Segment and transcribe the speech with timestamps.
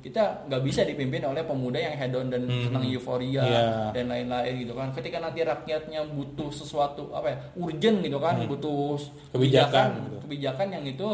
[0.00, 2.64] kita nggak bisa dipimpin oleh pemuda yang hedon dan Hmm.
[2.66, 3.64] senang euforia Iya.
[3.92, 8.96] dan lain-lain gitu kan ketika nanti rakyatnya butuh sesuatu apa ya urgent gitu kan butuh
[8.96, 9.32] Hmm.
[9.32, 10.16] Kebijakan gitu.
[10.24, 11.08] kebijakan yang itu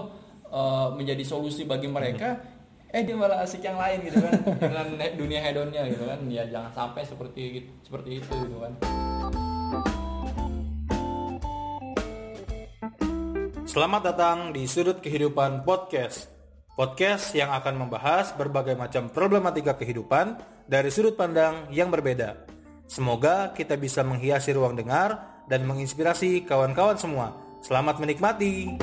[0.46, 2.38] eh, menjadi solusi bagi mereka
[2.86, 6.70] eh dia malah asik yang lain gitu kan dengan dunia hedonnya gitu kan ya jangan
[6.72, 7.42] sampai seperti
[7.82, 8.72] seperti itu gitu kan
[13.66, 16.35] Selamat datang di Sudut Kehidupan Podcast.
[16.76, 20.36] Podcast yang akan membahas berbagai macam problematika kehidupan
[20.68, 22.36] dari sudut pandang yang berbeda.
[22.84, 27.32] Semoga kita bisa menghiasi ruang dengar dan menginspirasi kawan-kawan semua.
[27.64, 28.76] Selamat menikmati.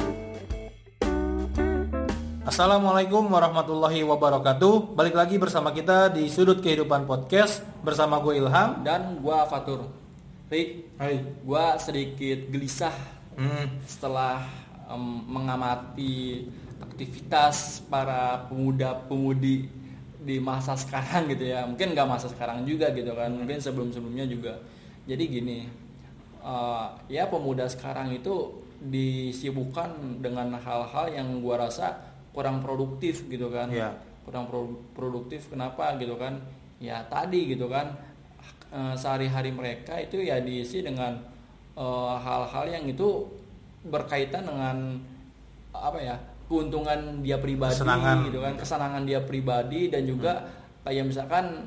[2.43, 4.97] Assalamualaikum warahmatullahi wabarakatuh.
[4.97, 8.81] Balik lagi bersama kita di Sudut Kehidupan Podcast bersama gue Ilham.
[8.81, 9.85] dan gua Fatur
[10.49, 11.21] Ri Hai.
[11.45, 14.45] gua sedikit gelisah Hmm, setelah
[14.89, 16.45] em, mengamati
[16.83, 19.71] aktivitas para pemuda-pemudi
[20.23, 21.63] di masa sekarang gitu ya.
[21.63, 23.31] Mungkin nggak masa sekarang juga gitu kan.
[23.31, 24.59] Mungkin sebelum-sebelumnya juga.
[25.07, 25.59] Jadi gini
[26.43, 31.95] eh, ya pemuda sekarang itu disibukkan dengan hal-hal yang gua rasa
[32.35, 33.71] kurang produktif gitu kan.
[33.71, 33.91] Iya.
[34.23, 35.51] kurang pro- produktif.
[35.51, 36.39] Kenapa gitu kan?
[36.79, 37.95] Ya tadi gitu kan.
[38.73, 41.19] Eh, sehari-hari mereka itu ya diisi dengan
[41.75, 43.27] eh, hal-hal yang itu
[43.83, 44.95] berkaitan dengan
[45.75, 46.15] apa ya
[46.53, 48.17] keuntungan dia pribadi Kesenangan.
[48.23, 50.45] gitu kan kesenangan dia pribadi dan juga
[50.81, 51.65] kayak misalkan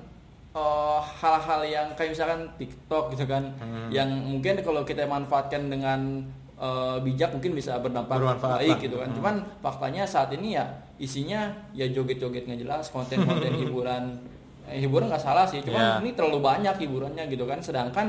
[0.52, 3.90] eh, hal-hal yang kayak misalkan TikTok gitu kan Hmm.
[3.90, 6.22] yang mungkin kalau kita manfaatkan dengan
[6.56, 8.80] eh, bijak mungkin bisa berdampak Bermanfaat baik lah.
[8.80, 9.16] gitu kan Hmm.
[9.18, 10.64] cuman faktanya saat ini ya
[10.96, 14.16] isinya ya joget-joget nggak jelas konten-konten hiburan
[14.64, 18.08] eh, hiburan nggak salah sih cuman ini terlalu banyak hiburannya gitu kan sedangkan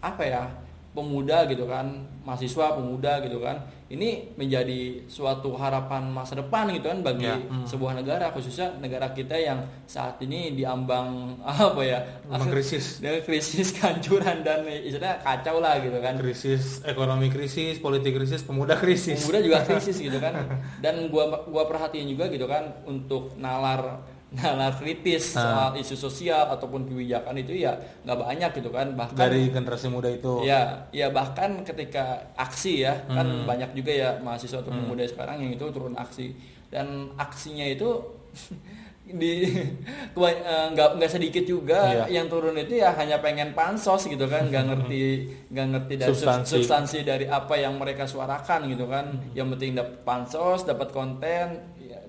[0.00, 0.42] apa ya
[0.90, 1.86] pemuda gitu kan
[2.20, 3.54] mahasiswa pemuda gitu kan
[3.90, 7.66] ini menjadi suatu harapan masa depan gitu kan bagi Ya, hmm.
[7.68, 11.98] sebuah negara khususnya negara kita yang saat ini diambang apa ya
[12.30, 13.02] Ambang krisis.
[13.28, 19.20] krisis kehancuran dan istilahnya kacau lah gitu kan krisis ekonomi krisis, politik krisis, pemuda krisis.
[19.20, 20.32] pemuda juga krisis gitu kan
[20.78, 24.00] dan gua gua perhatiin juga gitu kan untuk nalar
[24.32, 25.42] nalar kritis Ah.
[25.68, 30.06] soal isu sosial ataupun kebijakan itu ya nggak banyak gitu kan bahkan dari generasi muda
[30.06, 30.40] itu.
[30.40, 32.04] ya ya bahkan ketika
[32.34, 33.42] aksi ya kan Hmm.
[33.44, 36.30] banyak juga ya mahasiswa atau pemuda sekarang yang itu turun aksi
[36.66, 36.86] dan
[37.16, 37.90] aksinya itu
[39.10, 39.42] di
[40.22, 42.22] eh, nggak nggak sedikit juga Iya.
[42.22, 46.22] yang turun itu ya hanya pengen pansos gitu kan nggak ngerti nggak ngerti dari sub-
[46.22, 46.50] Substansi.
[46.54, 49.34] substansi dari apa yang mereka suarakan gitu kan Hmm.
[49.34, 51.58] yang penting dapat pansos dapat konten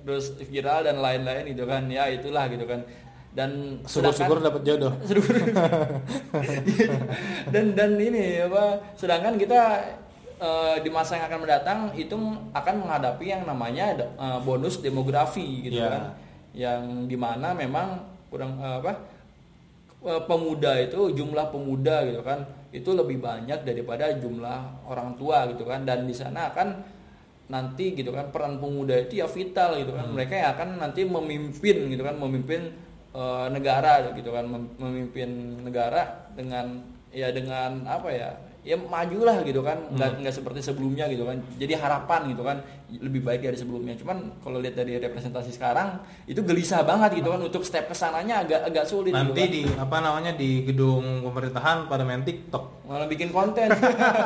[0.02, 2.82] terus viral dan lain-lain gitu kan ya itulah gitu kan
[3.32, 4.92] dan Syukur-syukur dapat jodoh.
[5.08, 5.40] Syukur.
[7.48, 9.60] dan dan ini apa sedangkan kita
[10.36, 12.16] eh, di masa yang akan mendatang itu
[12.52, 15.90] akan menghadapi yang namanya eh, bonus demografi gitu Ya.
[15.90, 16.04] kan
[16.52, 18.94] yang di mana memang kurang eh, apa
[20.02, 22.42] pemuda itu jumlah pemuda gitu kan
[22.74, 26.82] itu lebih banyak daripada jumlah orang tua gitu kan dan di sana akan
[27.52, 30.08] nanti gitu kan peran pemuda itu ya vital gitu kan.
[30.16, 32.62] Mereka yang akan nanti memimpin gitu kan memimpin
[33.12, 36.80] eh, negara gitu kan mem- memimpin negara dengan
[37.12, 38.30] ya dengan apa ya
[38.62, 42.62] ya majulah gitu kan nggak nggak seperti sebelumnya gitu kan jadi harapan gitu kan
[42.94, 45.98] lebih baik dari sebelumnya cuman kalau lihat dari representasi sekarang
[46.30, 49.50] itu gelisah banget gitu kan untuk step ke sananya agak agak sulit gitu Nanti kan.
[49.50, 52.86] di apa namanya di gedung pemerintahan pada main TikTok.
[52.86, 53.72] malah bikin konten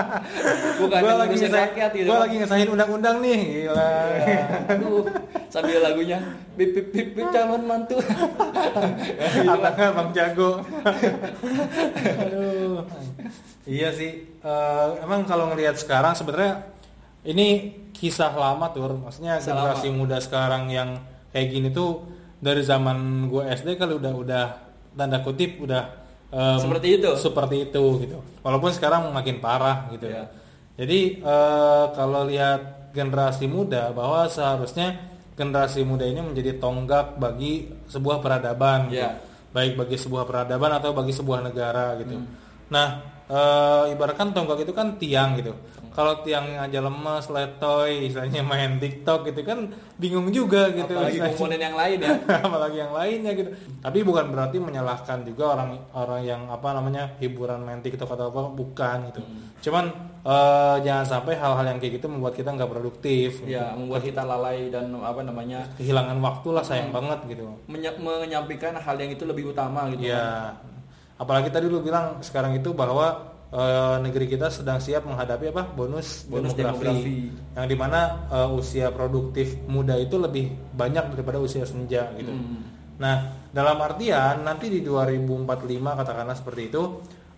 [0.82, 2.24] bukan Gua lagi ngesahin, rakyat gitu gua kan.
[2.26, 3.92] lagi ngesahin undang-undang nih, gila.
[4.18, 4.42] Ya,
[4.74, 5.06] aduh,
[5.48, 6.18] sambil lagunya
[6.58, 8.02] bip bip bip, bip calon mantu
[9.54, 10.66] Atangnya Bang Jago.
[12.26, 12.82] Aduh.
[13.66, 14.38] Iya sih.
[14.46, 16.70] Eh, emang kalau ngelihat sekarang sebenarnya
[17.26, 18.94] ini kisah lama tuh.
[18.94, 21.02] Maksudnya Kisah generasi muda sekarang yang
[21.34, 22.06] kayak gini tuh
[22.38, 24.46] dari zaman gue SD kalau udah udah
[24.94, 25.84] tanda kutip udah
[26.30, 27.10] em, Seperti itu.
[27.18, 28.22] Seperti itu gitu.
[28.46, 30.06] Walaupun sekarang makin parah gitu.
[30.06, 30.30] Iya.
[30.78, 34.96] Jadi eh, kalau lihat generasi muda bahwa seharusnya
[35.36, 39.02] generasi muda ini menjadi tonggak bagi sebuah peradaban gitu.
[39.02, 39.20] Iya.
[39.52, 42.20] Baik bagi sebuah peradaban atau bagi sebuah negara gitu.
[42.20, 42.28] Hmm.
[42.68, 45.54] Nah, eh, ibaratkan tonggak itu kan tiang gitu.
[45.90, 50.92] Kalau tiang aja lemes, letoy, istilahnya main TikTok gitu kan bingung juga gitu.
[50.92, 51.32] apalagi istilahnya.
[51.32, 52.12] komponen yang lain ya
[52.44, 53.50] apalagi yang lainnya gitu.
[53.80, 58.42] Tapi bukan berarti menyalahkan juga orang orang yang apa namanya hiburan main TikTok atau apa
[58.52, 59.24] bukan gitu.
[59.24, 59.56] Hmm.
[59.62, 59.86] Cuman
[60.22, 63.40] eh, jangan sampai hal-hal yang kayak gitu membuat kita nggak produktif.
[63.40, 63.56] gitu.
[63.56, 66.98] ya membuat kita lalai dan apa namanya Kehilangan waktu lah sayang Hmm.
[67.00, 67.48] banget gitu.
[67.66, 70.52] menye- menyampaikan hal yang itu lebih utama gitu Ya,
[71.16, 76.28] apalagi tadi lu bilang sekarang itu bahwa eh, negeri kita sedang siap menghadapi apa bonus,
[76.28, 77.56] Bonus demografi, demografi.
[77.56, 82.32] yang di mana eh, usia produktif muda itu lebih banyak daripada usia senja gitu.
[82.32, 82.62] Hmm.
[82.96, 86.84] Nah, dalam artian nanti di 2045 katakanlah seperti itu,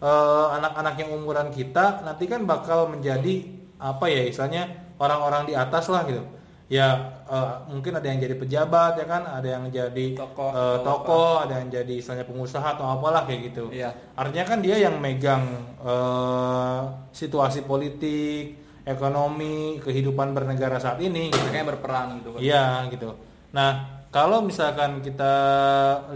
[0.01, 3.45] eh, anak-anak yang umuran kita nanti kan bakal menjadi
[3.77, 4.63] apa ya istilahnya
[4.97, 6.36] orang-orang di atas lah gitu.
[6.67, 10.83] Ya eh, mungkin ada yang jadi pejabat ya kan, ada yang jadi Tokoh, eh, atau
[10.83, 13.71] tokoh, ada yang jadi istilahnya pengusaha atau apalah kayak gitu.
[13.71, 13.95] Iya.
[14.19, 15.47] Artinya kan dia yang megang
[15.79, 16.81] eh,
[17.15, 21.31] situasi politik, ekonomi, kehidupan bernegara saat ini.
[21.31, 21.39] Gitu.
[21.39, 22.39] Mereka yang berperang gitu kan.
[22.43, 23.09] Iya gitu.
[23.55, 23.69] Nah
[24.11, 25.33] kalau misalkan kita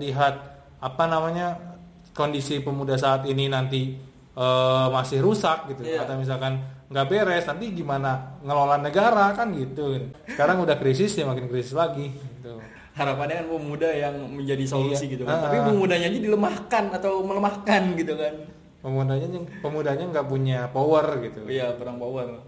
[0.03, 0.35] lihat
[0.83, 1.55] apa namanya
[2.11, 3.95] kondisi pemuda saat ini nanti
[4.35, 6.03] eh, masih rusak gitu, Iya.
[6.03, 6.59] atau misalkan
[6.91, 9.95] nggak beres, nanti gimana ngelola negara kan gitu.
[10.27, 12.11] Sekarang udah krisis ya makin krisis lagi.
[12.11, 12.51] Gitu.
[12.91, 15.13] Harapannya kan pemuda yang menjadi solusi Iya.
[15.15, 15.39] gitu kan.
[15.39, 15.47] Ah.
[15.47, 18.33] Tapi pemudanya aja dilemahkan atau melemahkan gitu kan.
[18.83, 19.27] Pemudanya
[19.63, 21.47] pemudanya nggak punya power gitu.
[21.47, 22.43] Iya, perang power.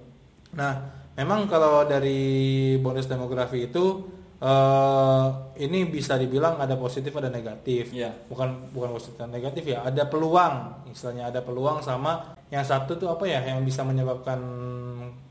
[0.59, 0.73] Nah,
[1.15, 4.11] memang kalau dari bonus demografi itu
[4.43, 5.25] eh,
[5.63, 7.95] ini bisa dibilang ada positif ada negatif.
[7.95, 8.11] Iya.
[8.27, 10.83] Bukan bukan positif dan negatif ya, ada peluang.
[10.91, 14.38] Istilahnya ada peluang sama yang satu tuh apa ya yang bisa menyebabkan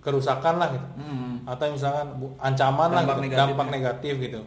[0.03, 0.89] kerusakan lah gitu.
[0.99, 1.47] Hmm.
[1.47, 2.07] Atau misalkan
[2.43, 3.73] ancaman lah Dampak gitu, negatif dampak ya.
[3.79, 4.41] negatif gitu.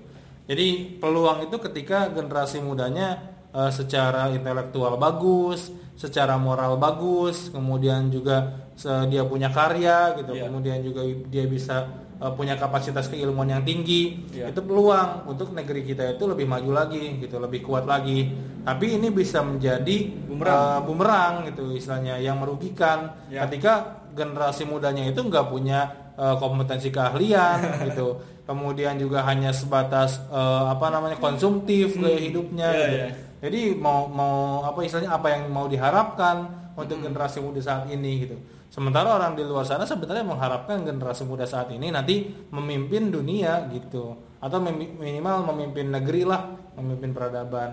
[0.45, 0.68] Jadi
[1.00, 3.18] peluang itu ketika generasi mudanya
[3.56, 8.68] eh, secara intelektual bagus, secara moral bagus, kemudian juga
[9.07, 10.51] dia punya karya gitu, Iya.
[10.51, 11.00] kemudian juga
[11.31, 14.50] dia bisa eh, punya kapasitas keilmuan yang tinggi, Iya.
[14.50, 18.31] itu peluang untuk negeri kita itu lebih maju lagi gitu, lebih kuat lagi.
[18.62, 20.57] Tapi ini bisa menjadi Bumerang.
[20.57, 23.44] eh, bumerang gitu istilahnya yang merugikan Ya.
[23.44, 23.73] ketika
[24.12, 25.79] generasi mudanya itu nggak punya
[26.15, 28.15] eh, kompetensi keahlian gitu
[28.45, 33.07] kemudian juga hanya sebatas eh, apa namanya konsumtif gaya hidupnya Iya, gitu iya.
[33.41, 38.38] jadi mau mau apa istilahnya apa yang mau diharapkan untuk generasi muda saat ini gitu
[38.75, 44.12] sementara orang di luar sana sebenarnya mengharapkan generasi muda saat ini nanti memimpin dunia gitu
[44.44, 46.44] atau minimal memimpin negeri lah
[46.75, 47.72] memimpin peradaban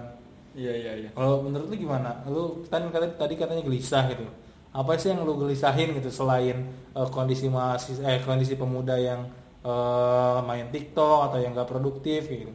[0.53, 1.11] Iya, iya, iya.
[1.17, 2.13] kalau menurut lu gimana?
[2.29, 4.29] Lu kan kata- tadi katanya gelisah gitu.
[4.69, 9.25] Apa sih yang lu gelisahin gitu selain eh, kondisi mahasiswa eh kondisi pemuda yang
[9.65, 12.53] eh, main TikTok atau yang gak produktif gitu.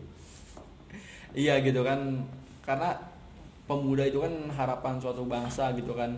[1.34, 2.22] Iya gitu kan
[2.62, 2.94] karena
[3.66, 6.16] pemuda itu kan harapan suatu bangsa gitu kan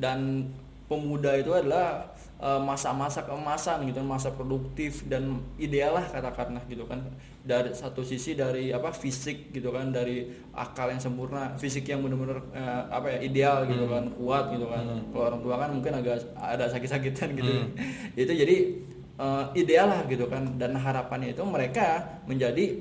[0.00, 0.48] dan
[0.88, 2.08] pemuda itu adalah
[2.40, 7.04] eh, masa-masa keemasan gitu masa produktif dan ideal lah katakanlah gitu kan.
[7.44, 12.40] Dari satu sisi dari apa fisik gitu kan dari akal yang sempurna fisik yang benar-benar
[12.56, 14.84] eh, apa ya ideal gitu kan kuat gitu kan.
[15.12, 17.52] Kalau orang tua kan mungkin agak ada sakit-sakitan gitu.
[18.24, 18.56] Itu jadi
[19.20, 20.56] eh, ideal lah gitu kan.
[20.56, 22.80] Dan harapannya itu mereka menjadi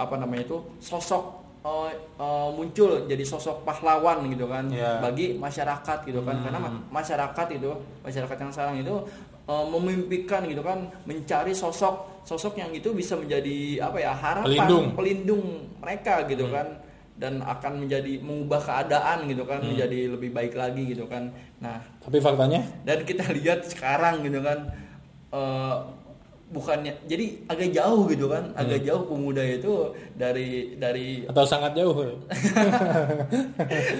[0.00, 4.96] apa namanya itu sosok eh, eh, muncul jadi sosok pahlawan gitu kan Ya.
[4.98, 6.36] bagi masyarakat gitu kan.
[6.38, 7.70] Karena ma- masyarakat itu
[8.00, 8.94] masyarakat yang sekarang itu
[9.42, 14.86] eh, memimpikan gitu kan mencari sosok sosok yang itu bisa menjadi apa ya harapan Pelindung.
[14.94, 15.44] pelindung
[15.76, 16.66] mereka gitu kan.
[17.14, 21.28] Dan akan menjadi mengubah keadaan gitu kan menjadi lebih baik lagi gitu kan.
[21.58, 22.64] Nah Tapi faktanya?
[22.82, 24.72] dan kita lihat sekarang gitu kan
[25.28, 25.76] eh,
[26.50, 31.94] bukannya jadi agak jauh gitu kan agak jauh pemuda itu dari dari atau sangat jauh.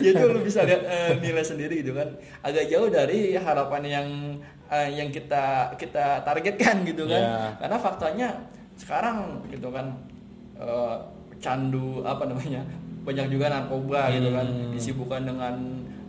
[0.02, 2.06] ya itu lu bisa lihat eh, nilai sendiri gitu kan
[2.40, 4.06] agak jauh dari harapan yang
[4.66, 7.34] eh, yang kita kita targetkan gitu kan Ya.
[7.58, 8.26] karena faktanya
[8.74, 9.86] sekarang gitu kan
[10.56, 10.94] eh,
[11.38, 12.60] candu apa namanya
[13.00, 14.70] banyak juga narkoba gitu kan Hmm.
[14.72, 15.54] disibukkan dengan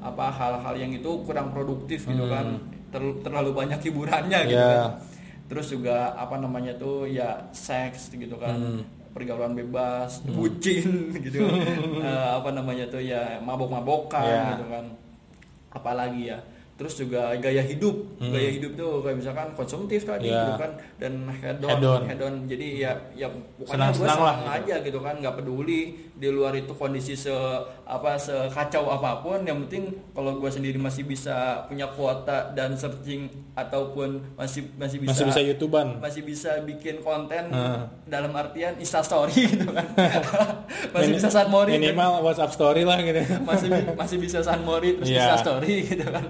[0.01, 2.57] apa hal-hal yang itu kurang produktif gitu kan
[2.89, 4.73] Ter- terlalu banyak hiburannya gitu Hmm.
[4.73, 4.81] Ya.
[4.81, 4.89] kan
[5.51, 8.81] terus juga apa namanya tuh ya seks gitu kan Hmm.
[9.11, 10.87] pergaulan bebas bucin
[11.21, 11.43] gitu
[11.99, 14.55] Eh, apa namanya tuh ya mabok-mabokan Ya.
[14.55, 14.85] gitu kan
[15.69, 16.39] apalagi ya
[16.73, 20.41] terus juga gaya hidup gaya hidup tuh kayak misalkan konsumtif tadi Ya.
[20.41, 22.01] gitu kan dan hedon Hedon.
[22.05, 24.49] hedon jadi ya ya pokoknya gue Senang-senang lah senang gitu.
[24.57, 25.81] aja gitu kan nggak peduli
[26.11, 27.29] di luar itu kondisi se
[27.91, 33.27] apa sekacau apa pun yang penting kalau gue sendiri masih bisa punya kuota dan searching
[33.51, 35.99] ataupun masih masih bisa Masih bisa YouTubean.
[35.99, 37.91] masih bisa bikin konten Nah.
[38.05, 39.83] dalam artian Insta Story gitu kan
[40.95, 41.83] masih bisa San Mori kan?
[41.83, 43.19] Minimal WhatsApp story lah gitu.
[43.43, 45.27] masih masih bisa San Mori terus Iya.
[45.27, 46.25] Insta Story gitu kan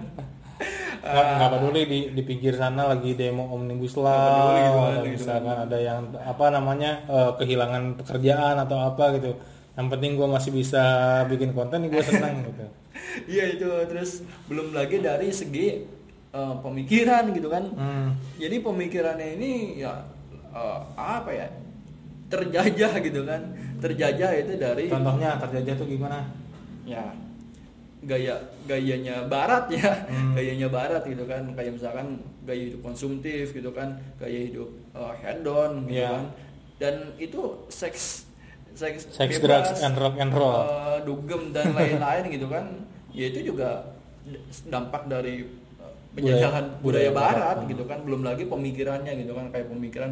[1.01, 5.58] nggak nggak peduli di di pinggir sana lagi demo omnibus law gitu kan, gitu misalkan
[5.60, 9.34] ada yang apa namanya eh, kehilangan pekerjaan atau apa gitu
[9.72, 10.84] yang penting gue masih bisa
[11.25, 12.66] bikin konten gue senang gitu.
[13.28, 13.70] Iya itu.
[13.88, 15.88] Terus belum lagi dari segi
[16.32, 17.63] eh, pemikiran gitu kan.
[17.72, 18.10] Hmm.
[18.36, 20.04] jadi pemikirannya ini ya
[20.51, 21.48] eh, apa ya
[22.28, 23.42] terjajah gitu kan.
[23.80, 26.28] Terjajah itu dari contohnya terjajah tuh gimana?
[26.84, 27.12] Ya
[28.01, 28.34] gaya
[28.66, 29.92] gayanya barat ya.
[30.10, 30.34] Hmm.
[30.34, 31.48] gayanya barat gitu kan.
[31.54, 32.08] Kayak misalkan
[32.44, 33.96] gaya hidup konsumtif gitu kan.
[34.20, 36.10] Gaya hidup uh, hedon gitu Iya.
[36.12, 36.25] kan.
[36.82, 38.25] Dan itu seks
[38.74, 40.62] seks, Sex, bebas, drugs, and rock and roll.
[40.62, 42.66] eh, dugem dan lain-lain gitu kan.
[43.12, 43.92] Ya itu juga
[44.68, 47.70] dampak dari eh, penjajahan budaya, budaya barat, barat.
[47.70, 48.00] gitu kan.
[48.04, 49.50] Belum lagi pemikirannya gitu kan.
[49.50, 50.12] Kayak pemikiran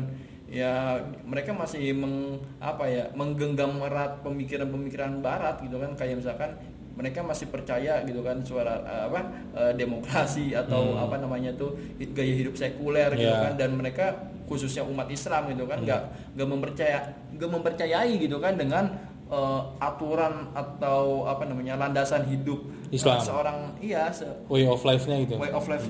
[0.50, 5.92] ya mereka masih meng, apa ya menggenggam erat pemikiran-pemikiran barat gitu kan.
[5.96, 6.52] Kayak misalkan
[7.00, 9.20] mereka masih percaya gitu kan suara eh, apa
[9.56, 11.02] eh, demokrasi atau Hmm.
[11.02, 11.80] apa namanya tuh
[12.12, 13.48] gaya hidup sekuler gitu Ya.
[13.48, 13.54] kan.
[13.56, 14.06] Dan mereka
[14.46, 16.02] khususnya umat Islam gitu kan nggak
[16.36, 17.00] nggak mempercaya
[17.32, 18.86] nggak mempercayai gitu kan dengan
[19.28, 23.22] eh, aturan atau apa namanya landasan hidup Islam.
[23.22, 25.38] seorang iya se- way of life-nya gitu.
[25.38, 25.86] Way of life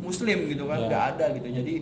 [0.00, 1.48] muslim gitu kan nggak ada gitu.
[1.52, 1.74] Jadi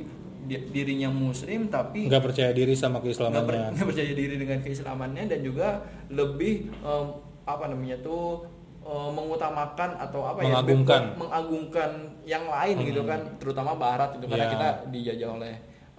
[0.42, 5.24] di- dirinya muslim tapi nggak percaya diri sama nggak keislamannya nggak percaya diri dengan keislamannya
[5.28, 5.68] dan juga
[6.08, 7.06] lebih em,
[7.44, 8.42] apa namanya tuh
[8.82, 11.02] em, mengutamakan atau apa Mengagungkan.
[11.04, 11.90] ya mengagungkan
[12.24, 14.52] yang lain gitu kan terutama barat itu karena Ya.
[14.52, 15.54] kita dijajah oleh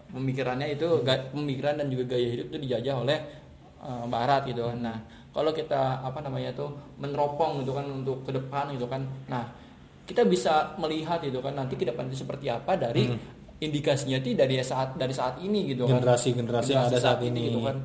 [0.10, 0.88] pemikirannya itu
[1.32, 3.18] pemikiran dan juga gaya hidup itu dijajah oleh
[3.80, 4.98] eh, barat gitu kan nah
[5.30, 9.44] kalau kita apa namanya tuh meneropong gitu kan untuk ke depan gitu kan nah
[10.04, 13.08] kita bisa melihat gitu kan nanti ke depan itu seperti apa dari
[13.58, 17.48] indikasinya itu dari saat dari saat ini gitu kan Generasi-generasi yang ada saat ini.
[17.48, 17.80] gitu kan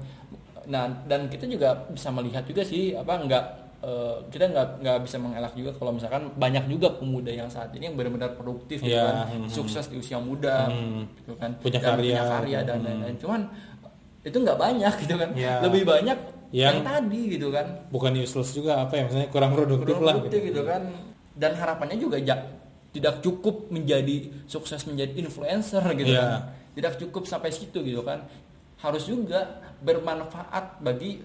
[0.66, 3.44] nah dan kita juga bisa melihat juga sih apa enggak
[3.80, 7.86] eh, kita nggak nggak bisa mengelak juga kalau misalkan banyak juga pemuda yang saat ini
[7.86, 9.48] yang benar-benar produktif gitu Iya, kan hmm.
[9.48, 11.06] sukses di usia muda Hmm.
[11.16, 12.02] gitu kan Punya dan karya.
[12.10, 12.86] punya karya dan Hmm.
[12.88, 13.40] lain-lain cuman
[14.20, 15.54] itu nggak banyak gitu kan Iya.
[15.62, 16.18] lebih banyak
[16.48, 20.14] yang, Yang- tadi gitu kan bukan useless juga apa ya misalnya kurang produktif kurang lah
[20.16, 20.82] produktif gitu kan
[21.34, 22.44] dan harapannya juga ja-
[22.88, 26.18] tidak cukup menjadi sukses menjadi influencer gitu Iya.
[26.18, 26.32] kan
[26.72, 28.26] tidak cukup sampai situ gitu kan
[28.78, 31.20] harus juga bermanfaat bagi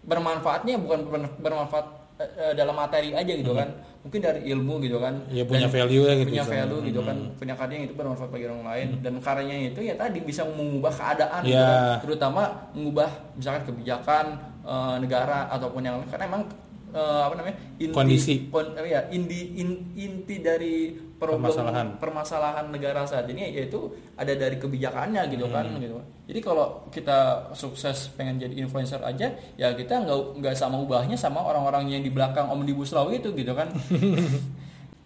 [0.00, 1.86] bermanfaatnya bukan ber- bermanfaat
[2.18, 3.68] eh, dalam materi aja gitu kan.
[3.98, 5.14] Mungkin dari ilmu gitu kan.
[5.28, 6.64] Ya, punya Dan value ya gitu punya misalnya.
[6.64, 7.16] value gitu kan.
[7.34, 8.88] Punya karya yang itu bermanfaat bagi orang lain.
[9.00, 11.66] Dan karyanya itu ya tadi bisa mengubah keadaan gitu Ya.
[11.66, 11.98] kan.
[12.02, 14.24] Terutama mengubah misalkan kebijakan
[14.62, 16.08] eh, negara ataupun yang lain.
[16.08, 16.42] Karena emang
[16.88, 18.34] eh, apa namanya inti Kondisi.
[18.48, 20.76] kon- ya inti in- inti dari
[21.18, 21.86] problem Permasalahan.
[21.98, 23.78] permasalahan negara saat ini yaitu
[24.14, 25.78] ada dari kebijakannya gitu kan Hmm.
[25.78, 27.18] gitu jadi kalau kita
[27.52, 32.08] sukses pengen jadi influencer aja ya kita nggak nggak sama ubahnya sama orang-orang yang di
[32.08, 33.66] belakang omnibus law itu gitu kan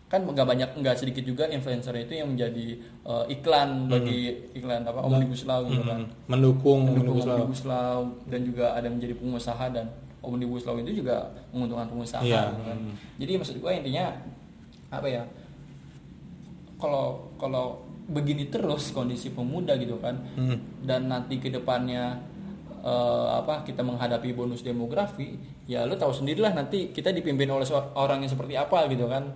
[0.07, 4.21] kan nggak banyak nggak sedikit juga influencer itu yang menjadi eh, iklan bagi
[4.53, 6.29] iklan apa omnibus law gitu kan Hmm.
[6.29, 7.35] mendukung mendukung omnibus law.
[7.35, 9.89] omnibus law dan juga ada menjadi pengusaha dan
[10.21, 11.17] omnibus law itu juga
[11.49, 12.53] menguntungkan pengusaha Iya.
[12.53, 12.77] gitu kan.
[12.79, 12.95] Hmm.
[13.17, 14.05] Jadi maksud gue intinya
[14.87, 15.23] apa ya?
[16.83, 17.07] Kalau
[17.39, 20.19] kalau begini terus kondisi pemuda gitu kan.
[20.35, 20.59] Hmm.
[20.83, 22.19] dan nanti ke depannya
[22.83, 27.63] eh, apa kita menghadapi bonus demografi ya lu tahu sendirilah nanti kita dipimpin oleh
[27.95, 29.31] orang yang seperti apa gitu kan.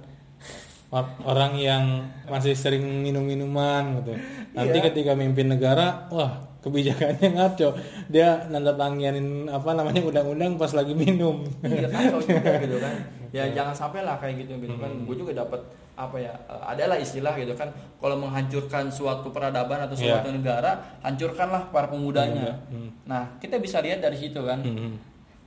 [0.89, 1.85] Or- orang yang
[2.27, 4.15] masih sering minum minuman gitu.
[4.53, 4.87] Nanti Iya.
[4.91, 7.75] ketika mimpin negara wah kebijakannya ngaco.
[8.07, 11.43] Dia nanda tanganin apa namanya undang-undang pas lagi minum.
[11.63, 12.95] Iya kacau juga gitu kan
[13.37, 15.05] ya jangan sampai lah kayak gitu gitu kan Hmm.
[15.05, 15.61] gue juga dapat
[15.95, 20.19] apa ya eh, adalah istilah gitu kan kalau menghancurkan suatu peradaban atau Iya.
[20.19, 22.89] suatu negara hancurkanlah para pemudanya Hmm.
[23.05, 24.97] nah kita bisa lihat dari situ kan Hmm.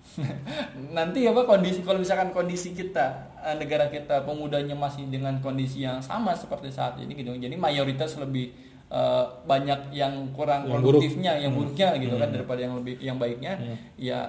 [0.92, 3.06] nanti apa kondisi kalau misalkan kondisi kita
[3.40, 8.18] eh, negara kita pemudanya masih dengan kondisi yang sama seperti saat ini gitu jadi mayoritas
[8.18, 8.50] lebih
[8.90, 10.82] eh, banyak yang kurang Yang buruk.
[10.98, 11.60] produktifnya yang Hmm.
[11.62, 12.36] buruknya gitu kan Hmm.
[12.36, 13.76] daripada yang lebih yang baiknya Hmm.
[13.96, 14.20] ya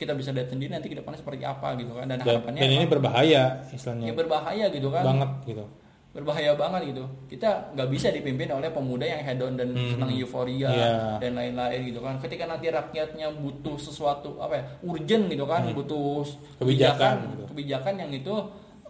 [0.00, 2.68] kita bisa lihat sendiri nanti ke depannya seperti apa gitu kan dan dan, harapannya dan
[2.68, 5.64] ini emang berbahaya istilahnya ya berbahaya gitu kan banget gitu
[6.10, 9.94] berbahaya banget gitu kita nggak bisa dipimpin oleh pemuda yang hedon dan Hmm.
[9.94, 10.94] senang euforia Iya.
[11.20, 15.76] dan lain-lain gitu kan ketika nanti rakyatnya butuh sesuatu apa ya urgent gitu kan Hmm.
[15.76, 16.26] butuh
[16.56, 17.44] Kebijakan kebijakan gitu.
[17.46, 18.34] kebijakan yang itu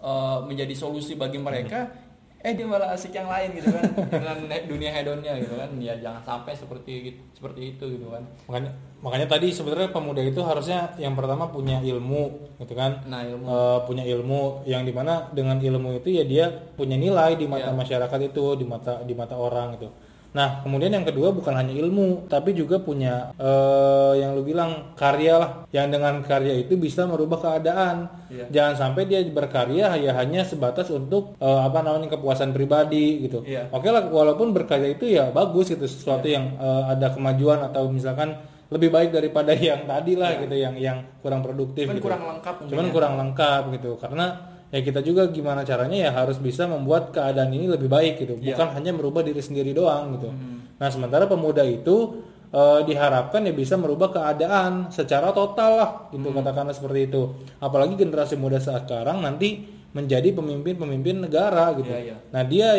[0.01, 2.09] eh, menjadi solusi bagi mereka Hmm.
[2.41, 3.85] Eh dia malah asik yang lain gitu kan.
[4.13, 5.69] Dengan dunia hedonnya gitu kan.
[5.77, 8.25] Ya jangan sampai seperti gitu- seperti itu gitu kan.
[8.49, 8.71] Makanya
[9.01, 12.25] makanya tadi sebenarnya pemuda itu harusnya yang pertama punya ilmu
[12.57, 13.05] gitu kan.
[13.05, 13.45] Nah ilmu.
[13.45, 17.69] Eh, punya ilmu yang di mana dengan ilmu itu ya dia punya nilai di mata
[17.69, 17.77] Iya.
[17.77, 19.89] masyarakat itu di mata di mata orang gitu
[20.31, 25.35] nah kemudian yang kedua bukan hanya ilmu tapi juga punya eh, yang lu bilang karya
[25.35, 28.47] lah yang dengan karya itu bisa merubah keadaan Iya.
[28.49, 33.67] jangan sampai dia berkarya ya hanya sebatas untuk eh, apa namanya kepuasan pribadi gitu Iya.
[33.69, 38.39] oke lah walaupun berkarya itu ya bagus gitu sesuatu yang eh, ada kemajuan atau misalkan
[38.71, 40.41] lebih baik daripada yang tadi lah Iya.
[40.47, 42.07] gitu yang yang kurang produktif cuman gitu.
[42.07, 42.93] kurang lengkap Cuman ya.
[42.95, 44.27] kurang lengkap gitu karena
[44.71, 48.55] ya kita juga gimana caranya ya harus bisa membuat keadaan ini lebih baik gitu Iya.
[48.55, 50.63] bukan hanya merubah diri sendiri doang gitu Hmm.
[50.79, 56.39] nah sementara pemuda itu eh, diharapkan ya bisa merubah keadaan secara total lah gitu Hmm.
[56.39, 57.23] katakanlah seperti itu
[57.59, 62.17] apalagi generasi muda sekarang nanti menjadi pemimpin-pemimpin negara gitu Iya, iya.
[62.31, 62.75] nah dia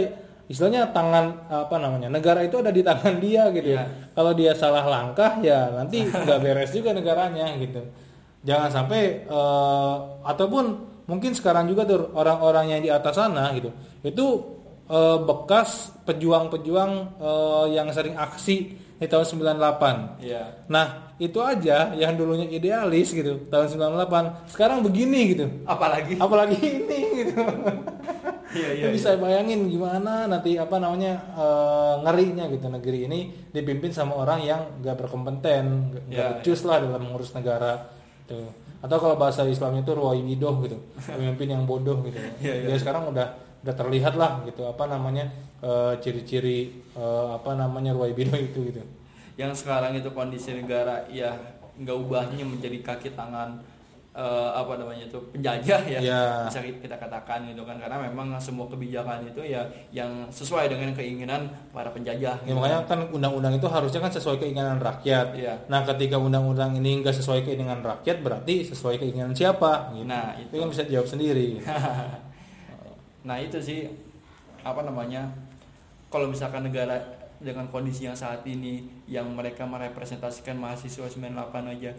[0.47, 3.83] istilahnya tangan apa namanya negara itu ada di tangan dia gitu Iya.
[4.11, 7.79] kalau dia salah langkah ya nanti nggak beres juga negaranya gitu
[8.43, 13.67] jangan sampai eh, ataupun mungkin sekarang juga tuh orang-orang yang di atas sana gitu
[14.01, 14.25] itu
[14.87, 18.55] eh, bekas pejuang-pejuang eh, yang sering aksi
[18.95, 20.43] di tahun 98 Iya.
[20.71, 25.45] nah itu aja yang dulunya idealis gitu tahun 98 sekarang begini gitu.
[25.69, 26.17] Apalagi?
[26.17, 27.33] Apalagi ini gitu.
[28.51, 32.67] Iya, iya, bisa bayangin gimana nanti apa namanya eh, ngerinya gitu.
[32.67, 37.87] Negeri ini dipimpin sama orang yang gak berkompeten gak Ya, becus lah dalam mengurus negara
[38.81, 42.67] atau kalau bahasa Islam itu ruwai bidoh gitu pemimpin yang bodoh gitu Iya, iya.
[42.73, 43.27] dia sekarang udah
[43.61, 45.29] udah terlihat lah gitu apa namanya
[45.61, 46.59] eh, ciri-ciri
[46.91, 48.81] eh, apa namanya ruwai bidoh itu gitu
[49.37, 51.31] yang sekarang itu kondisi negara ya
[51.77, 53.61] nggak ubahnya menjadi kaki tangan
[54.11, 56.23] eh, apa namanya itu penjajah ya Ya.
[56.43, 59.63] bisa kita katakan gitu kan karena memang semua kebijakan itu ya
[59.95, 64.35] yang sesuai dengan keinginan para penjajah Ya, gitu makanya kan undang-undang itu harusnya kan sesuai
[64.37, 65.31] keinginan rakyat.
[65.31, 65.55] Iya.
[65.71, 69.95] Nah, ketika undang-undang ini nggak sesuai keinginan rakyat, berarti sesuai keinginan siapa?
[69.95, 70.03] Gitu.
[70.03, 70.59] Nah, itu itu.
[70.59, 71.49] kan bisa dijawab sendiri.
[73.21, 73.85] Nah itu sih
[74.65, 75.29] apa namanya
[76.09, 76.97] kalau misalkan negara
[77.37, 81.29] dengan kondisi yang saat ini yang mereka merepresentasikan mahasiswa 98
[81.73, 81.91] aja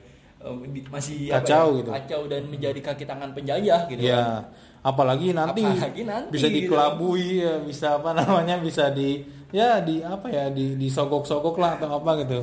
[0.90, 1.90] masih apa Kacau ya, gitu.
[1.94, 4.42] kacau dan menjadi kaki tangan penjajah gitu ya, kan.
[4.82, 6.56] apalagi nanti, Apalagi nanti, bisa gitu.
[6.66, 9.22] dikelabui, ya, bisa apa namanya, bisa di
[9.54, 12.42] ya di apa ya, di disogok-sogok lah atau apa gitu.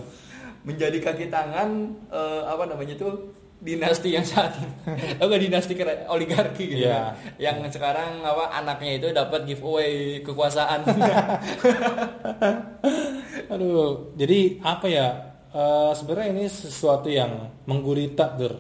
[0.64, 1.70] menjadi kaki tangan
[2.12, 3.08] eh, apa namanya itu
[3.60, 4.72] dinasti yang saat ini
[5.20, 5.76] oh enggak dinasti
[6.08, 7.12] oligarki gitu kan.
[7.36, 10.88] yang sekarang apa anaknya itu dapat giveaway kekuasaan
[13.50, 15.29] Aduh, jadi apa ya?
[15.54, 18.54] Eh, sebenarnya ini sesuatu yang menggurita, Dur.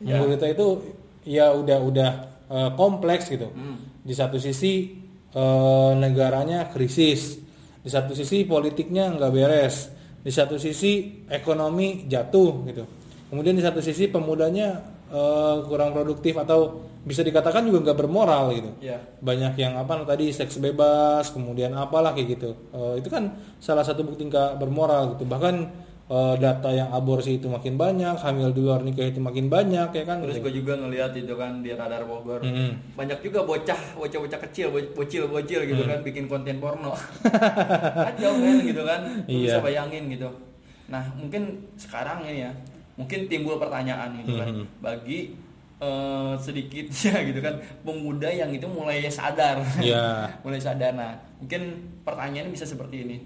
[0.00, 0.16] Ya.
[0.16, 0.66] Menggurita itu
[1.24, 2.10] ya udah udah
[2.48, 3.48] eh, kompleks gitu.
[3.52, 3.78] Hmm.
[4.00, 4.96] Di satu sisi
[5.32, 7.36] eh, negaranya krisis,
[7.80, 12.84] di satu sisi politiknya nggak beres, di satu sisi ekonomi jatuh gitu.
[13.30, 14.80] Kemudian di satu sisi pemudanya
[15.12, 20.28] eh, kurang produktif atau bisa dikatakan juga nggak bermoral gitu ya banyak yang apa tadi
[20.36, 25.24] seks bebas kemudian apalah kayak gitu Eh, itu kan salah satu bukti nggak bermoral gitu
[25.24, 25.72] bahkan
[26.10, 30.04] eh, data yang aborsi itu makin banyak hamil di luar nikah itu makin banyak ya
[30.04, 30.18] kan?
[30.20, 32.42] Terus gue juga ngelihat itu kan di radar Bogor.
[32.42, 32.98] Mm-mm.
[32.98, 35.90] banyak juga bocah bocah bocah kecil bo- bocil bocil gitu Hmm.
[35.90, 36.92] kan bikin konten porno.
[38.06, 39.00] Kacau men gitu kan?
[39.24, 39.38] Iya.
[39.46, 40.28] bisa bayangin gitu.
[40.88, 41.42] Nah mungkin
[41.76, 42.52] sekarang ini ya
[42.94, 44.50] mungkin timbul pertanyaan gitu kan.
[44.50, 44.64] Mhm.
[44.78, 45.38] bagi
[45.78, 49.62] eh, sedikit ya gitu kan pemuda yang itu mulai sadar.
[49.78, 50.92] Ya mulai sadar.
[50.92, 51.62] Nah mungkin
[52.02, 53.16] pertanyaannya bisa seperti ini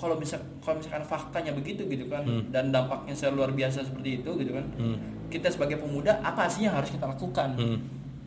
[0.00, 2.48] kalau bisa kalau misalkan faktanya begitu gitu kan Hmm.
[2.48, 4.96] dan dampaknya luar biasa seperti itu gitu kan Hmm.
[5.28, 7.78] kita sebagai pemuda apa sih yang harus kita lakukan Hmm.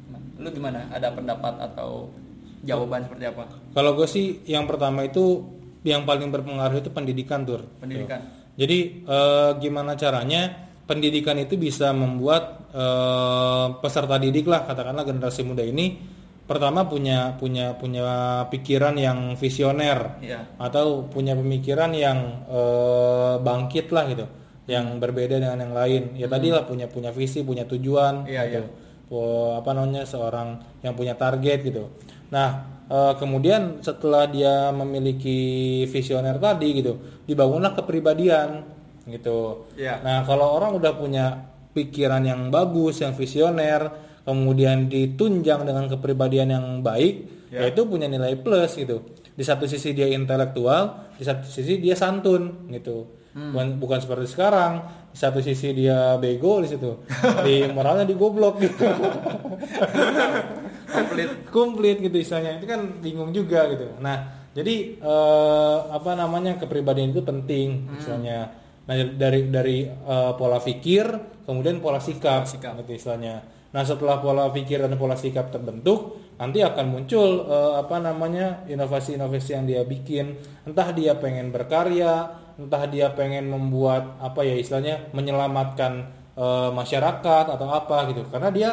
[0.08, 2.14] Nah, lu gimana ada pendapat atau
[2.62, 5.42] jawaban seperti apa kalau gue sih yang pertama itu
[5.84, 8.22] yang paling berpengaruh itu pendidikan tur pendidikan
[8.54, 10.46] Jadi eh, gimana caranya
[10.86, 15.98] pendidikan itu bisa membuat eh, peserta didik lah katakanlah generasi muda ini
[16.44, 18.04] pertama punya punya punya
[18.52, 24.28] pikiran yang visioner ya atau punya pemikiran yang eh, bangkit lah gitu,
[24.68, 26.04] yang berbeda dengan yang lain.
[26.20, 28.28] Ya tadi lah punya punya visi, punya tujuan.
[28.28, 28.68] Iya, gitu.
[29.08, 31.88] Po- apa namanya seorang yang punya target gitu.
[32.36, 38.68] Nah eh, kemudian setelah dia memiliki visioner tadi gitu, dibangunlah kepribadian
[39.08, 39.72] gitu.
[39.80, 40.04] Iya.
[40.04, 41.26] Nah kalau orang udah punya
[41.74, 43.90] pikiran yang bagus, yang visioner,
[44.24, 47.70] kemudian ditunjang dengan kepribadian yang baik, Ya.
[47.70, 49.06] yaitu punya nilai plus gitu.
[49.34, 53.22] Di satu sisi dia intelektual, di satu sisi dia santun gitu.
[53.34, 57.02] Bukan, bukan seperti sekarang, di satu sisi dia bego di situ,
[57.42, 58.86] di moralnya digoblok gitu.
[60.94, 62.62] komplit Komplit gitu istilahnya.
[62.62, 63.90] Itu kan bingung juga gitu.
[64.02, 68.62] Nah, jadi eh, apa namanya kepribadian itu penting istilahnya.
[68.84, 71.06] Nah, dari dari eh, pola pikir,
[71.48, 72.74] kemudian pola sikap, Pola sikap.
[72.84, 73.39] gitu istilahnya.
[73.74, 79.50] Nah, setelah pola pikir dan pola sikap terbentuk, nanti akan muncul eh, apa namanya inovasi-inovasi
[79.56, 80.36] yang dia bikin.
[80.67, 82.28] Entah dia pengen berkarya,
[82.60, 86.04] entah dia pengen membuat apa ya istilahnya menyelamatkan
[86.36, 88.28] eh, masyarakat atau apa gitu.
[88.28, 88.69] Karena dia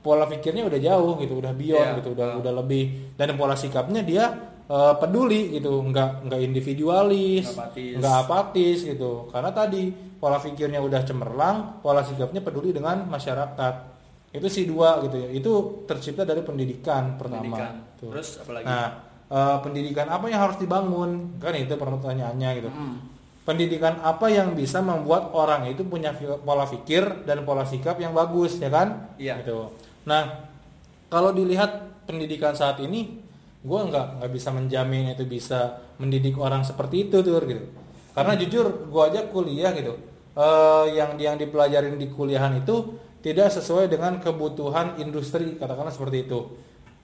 [0.00, 1.98] pola pikirnya udah jauh gitu, udah beyond Iya.
[2.00, 4.24] gitu, udah udah lebih dan pola sikapnya dia
[4.70, 7.94] eh, peduli gitu, nggak nggak individualis, Nggak apatis.
[7.98, 9.12] nggak apatis gitu.
[9.28, 9.82] Karena tadi
[10.16, 13.74] pola pikirnya udah cemerlang, pola sikapnya peduli dengan masyarakat.
[14.30, 15.28] Itu sih dua gitu ya.
[15.28, 15.52] Itu
[15.84, 17.42] tercipta dari pendidikan pertama.
[17.42, 18.14] pendidikan Tuh.
[18.14, 18.88] terus apa lagi Nah,
[19.26, 21.10] eh, pendidikan apa yang harus dibangun?
[21.42, 22.70] Kan itu pertanyaannya gitu.
[22.70, 22.96] Hmm.
[23.40, 28.62] Pendidikan apa yang bisa membuat orang itu punya pola pikir dan pola sikap yang bagus,
[28.62, 29.10] ya kan?
[29.18, 29.42] Iya.
[29.42, 29.66] Gitu.
[30.06, 30.46] Nah,
[31.10, 33.18] kalau dilihat pendidikan saat ini,
[33.60, 37.64] gue nggak nggak bisa menjamin itu bisa mendidik orang seperti itu tuh gitu.
[38.16, 39.94] Karena jujur, gue aja kuliah gitu.
[40.30, 46.40] eh, yang yang dipelajarin di kuliahan itu tidak sesuai dengan kebutuhan industri katakanlah seperti itu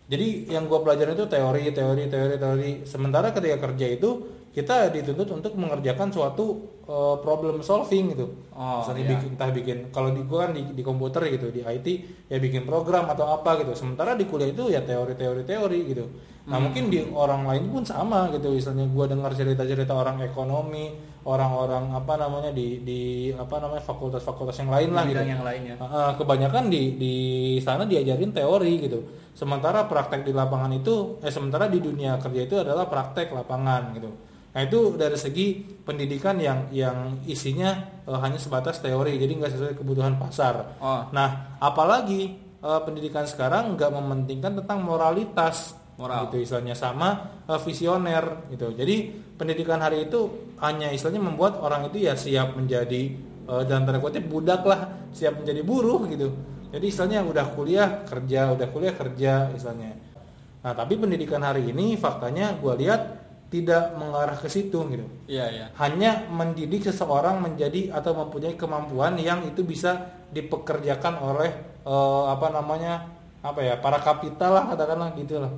[0.07, 2.71] jadi yang gue pelajarin itu teori teori teori teori.
[2.87, 4.11] Sementara ketika kerja itu
[4.55, 8.27] kita dituntut untuk mengerjakan suatu uh, problem solving gitu.
[8.55, 9.13] Oh, misalnya iya.
[9.19, 11.87] bikin entah bikin kalau di gue kan di, di komputer gitu di IT
[12.31, 13.75] ya bikin program atau apa gitu.
[13.75, 16.07] Sementara di kuliah itu ya teori teori teori gitu.
[16.47, 16.71] Nah Hmm.
[16.71, 18.55] mungkin di orang lain pun sama gitu.
[18.55, 20.95] Misalnya gue dengar cerita cerita orang ekonomi
[21.27, 23.01] orang-orang apa namanya di di
[23.35, 25.75] apa namanya fakultas-fakultas yang lain lah gitu yang lainnya
[26.15, 27.15] kebanyakan di di
[27.59, 28.99] sana diajarin teori gitu.
[29.37, 34.11] Sementara praktek di lapangan itu eh sementara di dunia kerja itu adalah praktek lapangan gitu.
[34.57, 37.77] Nah, itu dari segi pendidikan yang yang isinya
[38.09, 40.81] uh, hanya sebatas teori, jadi nggak sesuai kebutuhan pasar.
[40.81, 46.29] oh Nah, apalagi uh, pendidikan sekarang nggak mementingkan tentang moralitas Moral.
[46.29, 48.73] gitu istilahnya sama uh, visioner gitu.
[48.77, 53.17] Jadi pendidikan hari itu hanya istilahnya membuat orang itu ya siap menjadi
[53.49, 56.33] uh, dalam tanda kutip budak lah, siap menjadi buruh gitu.
[56.71, 59.97] Jadi istilahnya udah kuliah kerja, udah kuliah kerja istilahnya.
[60.61, 65.67] Nah, tapi pendidikan hari ini faktanya gue lihat tidak mengarah ke situ gitu iya iya
[65.79, 71.51] hanya mendidik seseorang menjadi atau mempunyai kemampuan yang itu bisa dipekerjakan oleh
[71.87, 73.07] eh, apa namanya
[73.47, 75.53] apa ya para kapital lah katakanlah gitu lah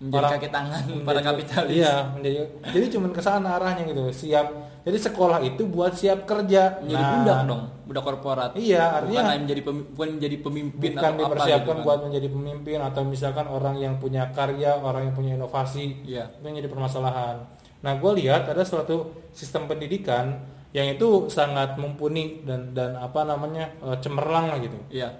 [0.00, 1.74] menjadi Para- kaki tangan para menjadi- kapitalis.
[1.76, 2.36] iya menjadi
[2.66, 4.02] jadi cuman ke sana arahnya gitu.
[4.08, 4.46] Siap.
[4.80, 6.80] Jadi sekolah itu buat siap kerja.
[6.80, 8.50] Menjadi Nah, budak dong budak korporat.
[8.54, 11.84] Iya artinya bukan menjadi pemi- bukan menjadi pemimpin bukan atau apa dipersiapkan gitu kan.
[11.84, 16.24] buat menjadi pemimpin atau misalkan orang yang punya karya orang yang punya inovasi Iya.
[16.32, 17.36] itu yang jadi permasalahan.
[17.80, 20.32] Nah gue lihat ada suatu sistem pendidikan
[20.70, 24.78] yang itu sangat mumpuni dan dan apa namanya eh, cemerlang lah gitu.
[24.88, 25.12] Iya.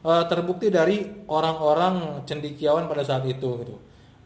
[0.00, 3.74] Eh, terbukti dari orang-orang cendikiawan pada saat itu gitu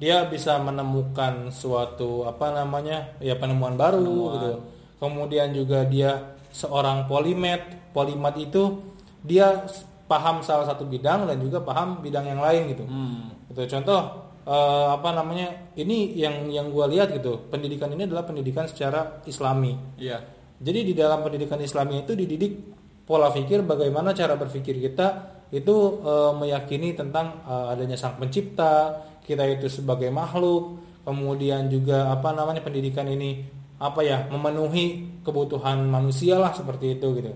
[0.00, 4.32] dia bisa menemukan suatu apa namanya ya penemuan baru Penemuan.
[4.34, 4.52] gitu
[4.96, 8.80] kemudian juga dia seorang polimet polimat itu
[9.20, 9.68] dia
[10.08, 13.52] paham salah satu bidang dan juga paham bidang yang lain gitu hmm.
[13.52, 18.64] gitu contoh eh, apa namanya ini yang yang gue lihat gitu pendidikan ini adalah pendidikan
[18.66, 22.52] secara islami iya jadi di dalam pendidikan Islami itu dididik
[23.08, 29.44] pola pikir bagaimana cara berpikir kita itu eh, meyakini tentang eh, adanya sang pencipta, kita
[29.46, 33.40] itu sebagai makhluk, kemudian juga apa namanya pendidikan ini
[33.80, 37.32] apa ya memenuhi kebutuhan manusia lah seperti itu gitu.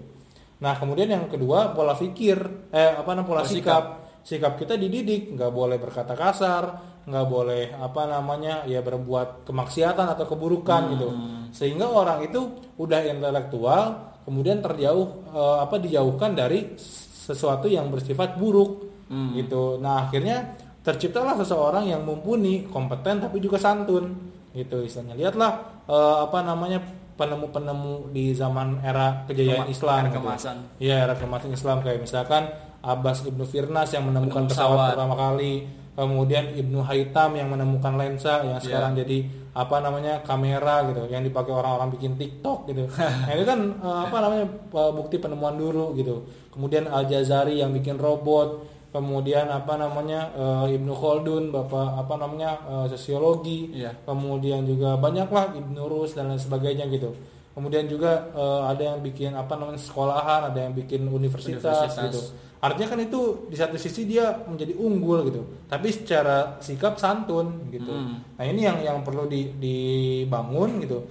[0.61, 3.85] Nah kemudian yang kedua pola pikir, eh apa namanya pola Pola sikap.
[4.25, 6.65] Sikap kita dididik, nggak boleh berkata kasar,
[7.05, 11.09] nggak boleh apa namanya ya berbuat kemaksiatan atau keburukan gitu.
[11.53, 12.41] Sehingga orang itu
[12.81, 18.89] udah intelektual, kemudian terjauh eh, apa dijauhkan dari sesuatu yang bersifat buruk
[19.37, 19.77] gitu.
[19.79, 24.13] Nah akhirnya terciptalah seseorang yang mumpuni, kompeten tapi juga santun
[24.53, 25.17] gitu istilahnya.
[25.17, 25.53] Lihatlah
[25.89, 26.79] eh, apa namanya
[27.15, 29.97] penemu-penemu di zaman era kejayaan Kema- Islam.
[29.97, 30.17] era gitu.
[30.21, 30.57] kemasan.
[30.79, 32.43] Iya, era kemasan Islam kayak misalkan
[32.85, 38.61] Abbas ibnu Firnas yang menemukan pesawat pertama kali, kemudian Ibnu Haitam yang menemukan lensa yang
[38.61, 38.67] Iya.
[38.67, 42.85] sekarang jadi apa namanya kamera gitu, yang dipakai orang-orang bikin TikTok gitu.
[42.99, 44.45] nah itu kan eh, apa namanya
[44.93, 46.27] bukti penemuan dulu gitu.
[46.53, 52.51] Kemudian Al Jazari yang bikin robot, kemudian apa namanya eh, Ibnu Khaldun, bapak apa namanya
[52.63, 53.91] eh, sosiologi, Iya.
[54.07, 57.11] kemudian juga banyaklah Ibnu Rus dan lain sebagainya gitu.
[57.55, 62.05] Kemudian juga eh, ada yang bikin apa namanya sekolahan, ada yang bikin universitas, Universitas.
[62.07, 62.21] gitu.
[62.65, 67.93] Artinya kan itu di satu sisi dia menjadi unggul gitu, tapi secara sikap santun gitu.
[67.93, 68.25] Hmm.
[68.41, 71.05] Nah ini yang yang perlu di- dibangun gitu,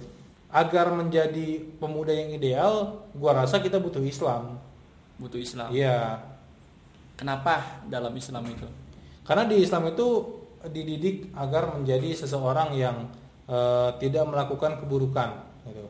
[0.50, 3.06] agar menjadi pemuda yang ideal.
[3.14, 4.58] Gua rasa kita butuh Islam.
[5.14, 6.18] butuh Islam Iya,
[7.14, 8.66] kenapa dalam Islam itu
[9.24, 10.08] karena di Islam itu
[10.68, 13.08] dididik agar menjadi seseorang yang
[13.48, 15.28] eh, tidak melakukan keburukan.
[15.64, 15.84] Gitu.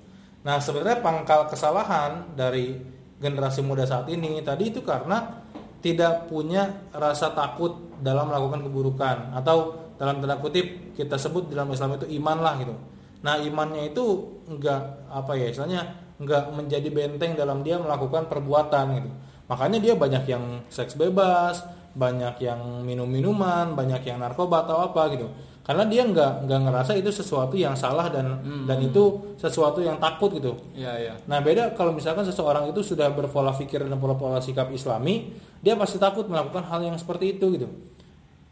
[0.46, 2.78] Nah sebenarnya pangkal kesalahan dari
[3.18, 5.42] generasi muda saat ini tadi itu karena
[5.82, 11.98] tidak punya rasa takut dalam melakukan keburukan atau dalam tanda kutip kita sebut dalam Islam
[11.98, 12.74] itu iman lah gitu.
[13.22, 14.04] Nah imannya itu
[14.50, 15.82] enggak apa ya istilahnya
[16.18, 19.10] enggak menjadi benteng dalam dia melakukan perbuatan gitu.
[19.48, 25.14] Makanya dia banyak yang seks bebas, banyak yang minum minuman, banyak yang narkoba atau apa
[25.14, 25.30] gitu.
[25.64, 28.36] Karena dia nggak nggak ngerasa itu sesuatu yang salah dan
[28.68, 30.52] dan itu sesuatu yang takut gitu.
[30.76, 35.32] iya iya Nah beda kalau misalkan seseorang itu sudah berpola pikir dan pola-pola sikap Islami,
[35.64, 37.68] dia pasti takut melakukan hal yang seperti itu gitu.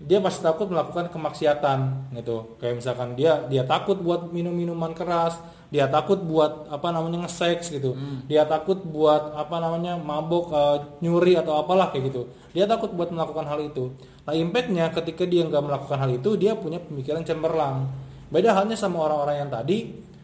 [0.02, 2.58] Dia pasti takut melakukan kemaksiatan gitu.
[2.58, 5.38] Kayak misalkan dia dia takut buat minum minuman keras,
[5.70, 7.94] dia takut buat apa namanya nge-seks gitu.
[8.26, 12.28] Dia takut buat apa namanya mabok, eh, nyuri atau apalah kayak gitu.
[12.52, 13.94] Dia takut buat melakukan hal itu.
[14.26, 17.86] Nah impactnya ketika dia nggak melakukan hal itu, dia punya pemikiran cemerlang.
[18.28, 19.78] Beda halnya sama orang-orang yang tadi,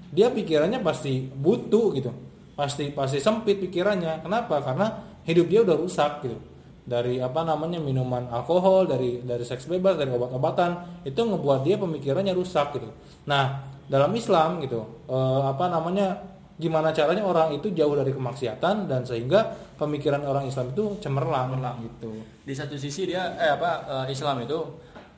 [0.09, 2.12] dia pikirannya pasti butuh gitu
[2.59, 4.87] pasti pasti sempit pikirannya kenapa karena
[5.23, 6.35] hidup dia udah rusak gitu
[6.88, 12.33] dari apa namanya minuman alkohol dari dari seks bebas dari obat-obatan itu ngebuat dia pemikirannya
[12.33, 12.88] rusak gitu
[13.29, 16.16] nah dalam Islam gitu eh, apa namanya
[16.59, 19.46] gimana caranya orang itu jauh dari kemaksiatan dan sehingga
[19.79, 21.55] pemikiran orang Islam itu cemerlang,
[21.87, 22.11] gitu
[22.42, 23.70] di satu sisi dia eh apa
[24.09, 24.59] eh, Islam itu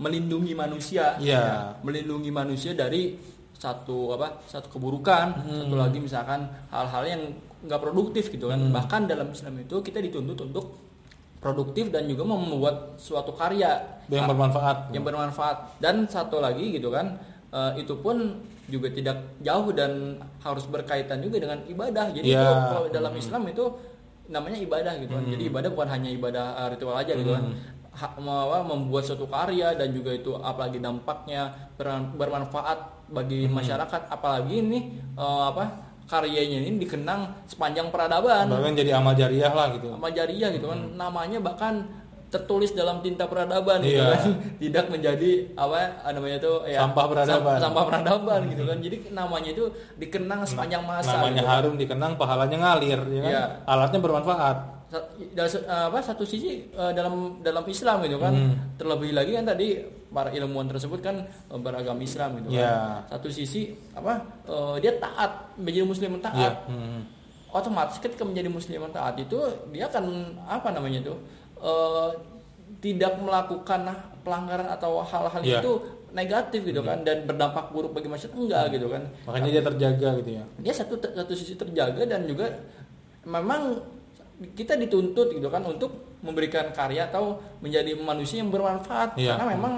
[0.01, 1.39] melindungi manusia Iya.
[1.39, 1.49] ya,
[1.87, 3.15] melindungi manusia dari
[3.55, 5.59] satu apa satu keburukan Hmm.
[5.65, 7.23] satu lagi misalkan hal-hal yang
[7.61, 8.73] nggak produktif gitu kan Hmm.
[8.73, 10.90] bahkan dalam Islam itu kita dituntut untuk
[11.41, 13.81] produktif dan juga membuat suatu karya.
[14.13, 14.77] Yang bermanfaat.
[14.93, 15.57] yang bermanfaat.
[15.81, 17.17] Dan satu lagi gitu kan
[17.51, 18.39] eh, itu pun
[18.71, 22.13] juga tidak jauh dan harus berkaitan juga dengan ibadah.
[22.13, 22.45] Jadi Ya.
[22.45, 23.65] itu kalau dalam Islam itu
[24.31, 25.25] namanya ibadah gitu kan.
[25.27, 27.45] Jadi ibadah bukan hanya ibadah eh, ritual aja gitu kan.
[27.91, 34.07] Apa, membuat suatu karya dan juga itu apalagi dampaknya ber- bermanfaat bagi masyarakat.
[34.07, 34.79] Apalagi ini
[35.17, 40.51] eh, apa karyanya ini dikenang sepanjang peradaban bahkan jadi amal jariah lah gitu sama jariah
[40.51, 41.87] gitu kan namanya bahkan
[42.29, 44.11] tertulis dalam tinta peradaban gitu Iya.
[44.13, 44.23] kan
[44.63, 47.55] tidak menjadi apa namanya itu ya Sampah peradaban.
[47.55, 49.65] sam- sampah peradaban gitu kan jadi namanya itu
[49.97, 51.51] dikenang sepanjang masa namanya gitu.
[51.51, 53.31] harum dikenang pahalanya ngalir ya kan?
[53.31, 53.45] Iya.
[53.65, 58.55] alatnya bermanfaat Sa- dari se- apa satu sisi eh, dalam dalam Islam gitu kan Hmm.
[58.77, 59.69] terlebih lagi kan tadi
[60.11, 62.67] para ilmuwan tersebut kan eh, beragama Islam gitu Iya.
[63.07, 66.51] kan satu sisi apa eh, dia taat menjadi muslim yang taat Iya.
[66.67, 67.01] Hmm.
[67.51, 70.05] otomatis ketika menjadi muslim yang taat itu dia akan
[70.41, 71.15] apa namanya itu
[71.57, 72.11] eh,
[72.79, 73.83] tidak melakukan
[74.21, 75.59] pelanggaran atau hal-hal Iya.
[75.59, 75.73] itu
[76.11, 80.31] negatif gitu kan dan berdampak buruk bagi masyarakat enggak gitu kan makanya dia terjaga gitu
[80.33, 82.51] ya dia satu satu sisi terjaga dan juga
[83.23, 83.79] memang
[84.51, 89.37] kita dituntut gitu kan untuk memberikan karya atau menjadi manusia yang bermanfaat Iya.
[89.37, 89.75] karena memang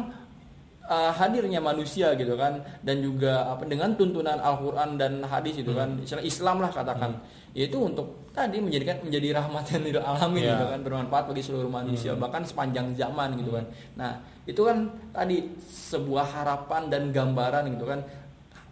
[0.85, 5.95] uh, hadirnya manusia gitu kan dan juga apa dengan tuntunan Al-Qur'an dan hadis itu kan
[5.95, 6.23] Hmm.
[6.23, 7.19] Islam lah katakan
[7.53, 10.53] yaitu untuk tadi menjadikan menjadi rahmatan lil alamin Iya.
[10.55, 14.79] gitu kan bermanfaat bagi seluruh manusia bahkan sepanjang zaman gitu kan nah itu kan
[15.11, 18.01] tadi sebuah harapan dan gambaran gitu kan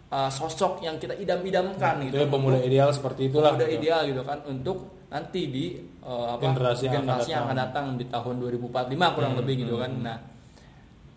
[0.09, 3.77] uh, sosok yang kita idam-idamkan itu gitu ya pemuda untuk- ideal seperti itulah udah gitu.
[3.77, 5.65] ideal gitu kan untuk nanti di
[6.01, 7.85] uh, apa, Generasi generasi yang akan datang.
[7.85, 10.03] datang di tahun 2045 kurang Hmm, lebih gitu hmm, kan hmm.
[10.03, 10.17] nah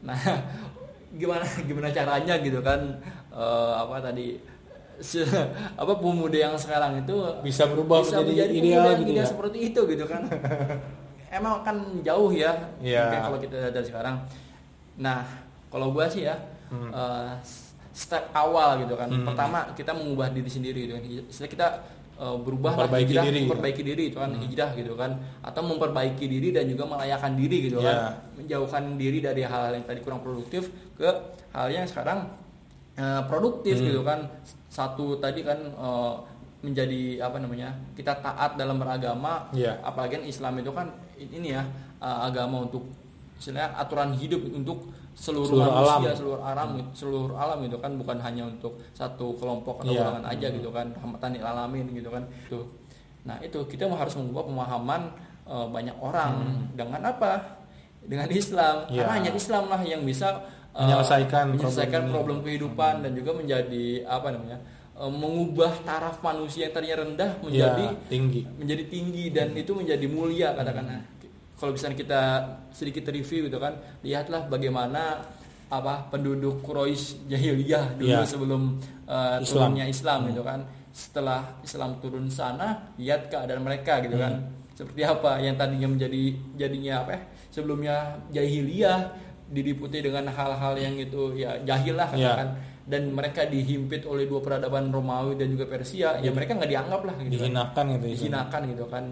[0.12, 0.20] nah
[1.14, 2.81] gimana gimana caranya gitu kan
[3.31, 4.38] uh, apa tadi
[4.96, 5.27] se-
[5.74, 9.81] apa pemuda yang sekarang itu bisa berubah bisa menjadi menjadi ideal gitu ya seperti itu
[9.87, 10.22] gitu kan
[11.37, 13.03] emang kan jauh ya Iya.
[13.05, 14.16] mungkin kalau kita dari sekarang
[14.96, 15.27] nah
[15.66, 16.90] kalau gua sih ya Hmm.
[16.90, 17.33] eh,
[17.92, 19.22] step awal gitu kan Hmm.
[19.22, 21.05] pertama kita mengubah diri sendiri gitu kan
[21.46, 21.66] kita
[22.14, 23.42] eh, berubah lah, Memperbaiki hijrah, diri, ya.
[23.44, 27.79] memperbaiki diri itu kan hijrah gitu kan atau memperbaiki diri dan juga melayakan diri gitu
[27.79, 27.87] Iya.
[27.87, 27.98] kan
[28.37, 31.09] menjauhkan diri dari hal-hal yang tadi kurang produktif ke
[31.50, 32.31] hal yang sekarang
[32.94, 33.87] eh, produktif Hmm.
[33.88, 34.18] gitu kan
[34.68, 36.14] satu tadi kan eh,
[36.61, 39.77] menjadi apa namanya kita taat dalam beragama Iya.
[39.81, 41.62] apalagi kan Islam itu kan ini ya
[41.98, 42.87] eh, agama untuk
[43.35, 46.00] istilahnya aturan hidup untuk seluruh, Seluruh manusia alam.
[46.12, 50.00] seluruh alam seluruh alam gitu kan bukan hanya untuk satu kelompok atau Iya.
[50.05, 52.61] golongan aja gitu kan rahmatan lil alamin gitu kan itu.
[53.22, 55.03] Nah itu kita harus mengubah pemahaman
[55.44, 56.33] eh, banyak orang
[56.72, 57.62] dengan apa?
[58.00, 58.85] Dengan Islam.
[58.87, 59.00] Iya.
[59.00, 60.29] karena hanya Islam lah yang bisa
[60.70, 62.44] eh, Menyelesaikan menyelesaikan problem problem, ini.
[62.50, 64.59] kehidupan dan juga menjadi apa namanya
[64.94, 68.40] eh, mengubah taraf manusia yang tadinya rendah menjadi ya, tinggi.
[68.53, 71.03] menjadi tinggi dan itu menjadi mulia katakan Nah,
[71.64, 72.22] kalau misalnya kita
[72.68, 73.72] sedikit review gitu kan
[74.05, 75.24] lihatlah bagaimana
[75.72, 78.20] apa penduduk Quraisy jahiliyah dulu Iya.
[78.22, 78.77] sebelum
[79.09, 79.72] uh, Islam.
[79.72, 80.61] turunnya Islam gitu kan
[80.92, 84.44] setelah Islam turun sana lihat keadaan mereka gitu kan
[84.77, 86.22] seperti apa yang tadinya menjadi
[86.55, 87.96] jadinya apa ya sebelumnya
[88.31, 89.11] jahiliyah
[89.48, 92.29] diliputi dengan hal-hal yang itu ya jahil lah Iya.
[92.29, 92.48] katakan
[92.85, 97.14] dan mereka dihimpit oleh dua peradaban Romawi dan juga Persia ya mereka nggak dianggap lah
[97.16, 98.12] gitu kan dihinakan gitu ya.
[98.12, 99.05] dihinakan gitu kan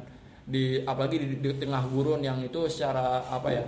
[0.53, 3.65] di apalagi di, di tengah gurun yang itu secara apa ya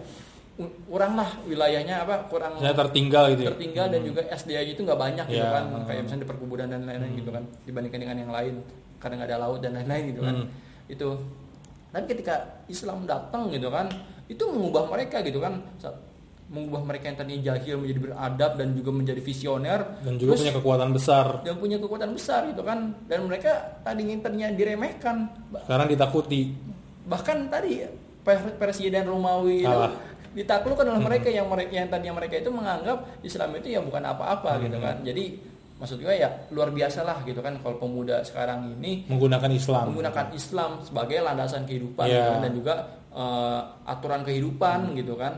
[0.87, 3.49] kurang lah wilayahnya apa kurang Saya tertinggal gitu ya?
[3.51, 5.51] tertinggal dan juga SDA-nya itu nggak banyak gitu Ya.
[5.51, 5.65] kan.
[5.83, 8.55] Kayak misalnya di perkebunan dan lain-lain gitu kan dibandingkan dengan yang lain
[9.01, 10.37] karena nggak ada laut dan lain-lain gitu kan.
[10.37, 10.49] Hmm.
[10.87, 11.09] itu.
[11.91, 12.35] Tapi ketika
[12.67, 13.87] Islam datang gitu kan
[14.27, 15.59] itu mengubah mereka gitu kan.
[16.45, 20.55] Mengubah mereka yang tadinya jahil menjadi beradab dan juga menjadi visioner dan juga Terus- punya
[20.55, 21.27] kekuatan besar.
[21.41, 22.95] dan punya kekuatan besar gitu kan.
[23.09, 25.17] Dan mereka tadinya tadinya diremehkan.
[25.65, 26.53] Sekarang ditakuti
[27.05, 27.85] bahkan tadi
[28.25, 29.81] Per- Persia dan Romawi itu
[30.35, 34.59] ditaklukkan oleh mereka yang mereka yang tadinya mereka itu menganggap Islam itu ya bukan apa-apa
[34.59, 34.99] gitu kan.
[35.01, 35.25] Jadi
[35.75, 39.91] maksud gue ya luar biasa lah gitu kan kalau pemuda sekarang ini menggunakan Islam.
[39.91, 42.15] menggunakan Islam sebagai landasan kehidupan Iya.
[42.17, 42.75] gitu kan, dan juga
[43.13, 45.35] eh, aturan kehidupan gitu kan.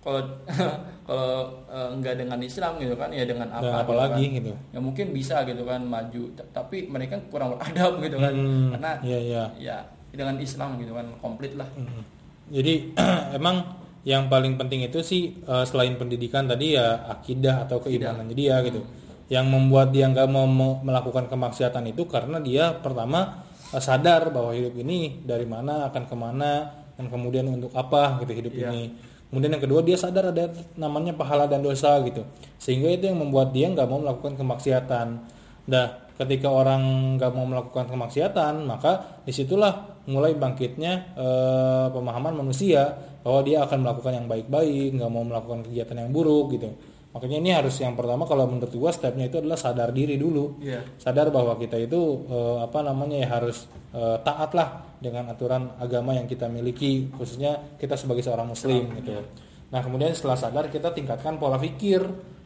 [0.00, 0.20] Kalau
[1.06, 1.32] kalau
[1.68, 4.36] eh, enggak dengan Islam gitu kan ya dengan apa dan gitu apalagi kan.
[4.36, 4.52] gitu.
[4.70, 8.32] Ya mungkin bisa gitu kan maju tapi mereka kurang beradab gitu kan.
[8.32, 9.44] Hmm, karena iya iya.
[9.56, 9.78] ya
[10.10, 12.02] dengan Islam gitu kan komplit lah Hmm.
[12.50, 12.90] Jadi
[13.38, 13.62] emang
[14.02, 18.82] yang paling penting itu sih eh, selain pendidikan tadi ya akidah atau keimanannya dia gitu.
[19.30, 20.50] Yang membuat dia nggak mau
[20.82, 26.16] melakukan kemaksiatan itu karena dia pertama eh, sadar bahwa hidup ini dari mana akan ke
[26.18, 26.52] mana
[26.98, 28.66] dan kemudian untuk apa gitu hidup Iya.
[28.68, 28.82] ini.
[29.30, 32.26] Kemudian yang kedua dia sadar ada namanya pahala dan dosa gitu.
[32.58, 35.22] Sehingga itu yang membuat dia nggak mau melakukan kemaksiatan.
[35.70, 35.86] Nah,
[36.20, 42.92] ketika orang nggak mau melakukan kemaksiatan, maka di situlah mulai bangkitnya eh, pemahaman manusia
[43.24, 46.68] bahwa dia akan melakukan yang baik-baik, nggak mau melakukan kegiatan yang buruk gitu.
[47.10, 50.78] Makanya ini harus yang pertama kalau menurut gua stepnya itu adalah sadar diri dulu Iya.
[50.94, 56.14] sadar bahwa kita itu eh, apa namanya ya harus eh, taat lah dengan aturan agama
[56.14, 59.16] yang kita miliki khususnya kita sebagai seorang muslim gitu.
[59.74, 61.98] Nah kemudian setelah sadar kita tingkatkan pola pikir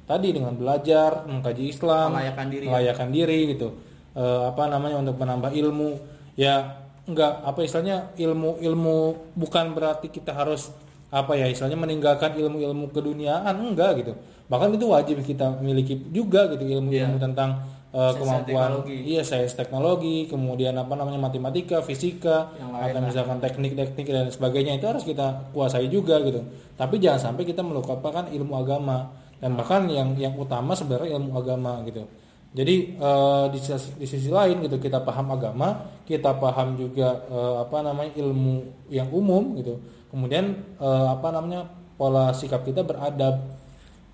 [0.04, 2.70] tadi dengan belajar mengkaji Islam, Melayakan diri, ya.
[2.72, 3.68] melayakan diri gitu.
[4.14, 5.90] Eh, apa namanya untuk menambah ilmu.
[6.38, 8.98] Ya enggak apa istilahnya ilmu ilmu
[9.36, 10.72] bukan berarti kita harus
[11.14, 13.54] apa ya istilahnya meninggalkan ilmu-ilmu keduniaan.
[13.58, 14.12] Enggak gitu.
[14.46, 17.64] Bahkan itu wajib kita miliki juga gitu ilmu-ilmu tentang
[17.94, 18.98] uh, kemampuan teknologi.
[19.06, 25.06] iya sains teknologi kemudian apa namanya matematika fisika atau misalkan teknik-teknik dan sebagainya itu harus
[25.06, 26.44] kita kuasai juga gitu.
[26.74, 31.84] Tapi jangan sampai kita melupakan ilmu agama dan bahkan yang yang utama sebenarnya ilmu agama
[31.84, 32.08] gitu
[32.54, 35.74] jadi eh, di, sisi- di sisi lain gitu kita paham agama,
[36.06, 39.74] kita paham juga eh, apa namanya ilmu yang umum gitu.
[40.06, 41.66] Kemudian eh, apa namanya
[41.98, 43.42] pola sikap kita beradab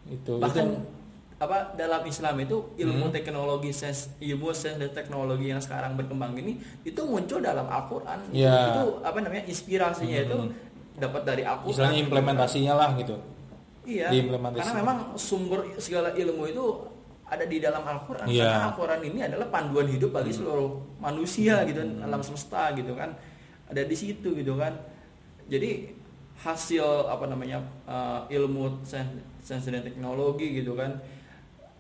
[0.09, 0.40] itu.
[0.40, 0.81] bahkan itu
[1.37, 3.14] apa dalam Islam itu ilmu Hmm.
[3.14, 8.40] teknologi sains ilmu sains dan teknologi yang sekarang berkembang ini itu muncul dalam Al-Qur'an Itu-.
[8.45, 8.69] Hmm.
[8.73, 10.38] itu apa namanya inspirasinya itu
[10.97, 13.16] dapat dari Al-Qur'an istilahnya implementasinya lah gitu.
[13.88, 16.66] Iya karena memang sumber segala ilmu itu
[17.31, 18.27] ada di dalam Al-Qur'an.
[18.27, 18.35] Hmm.
[18.35, 23.14] karena Al-Qur'an ini adalah panduan hidup bagi seluruh manusia gitu alam semesta gitu kan.
[23.71, 24.75] Ada di situ gitu kan.
[25.47, 25.95] Jadi
[26.43, 30.99] hasil apa namanya uh, ilmu sains dan teknologi gitu kan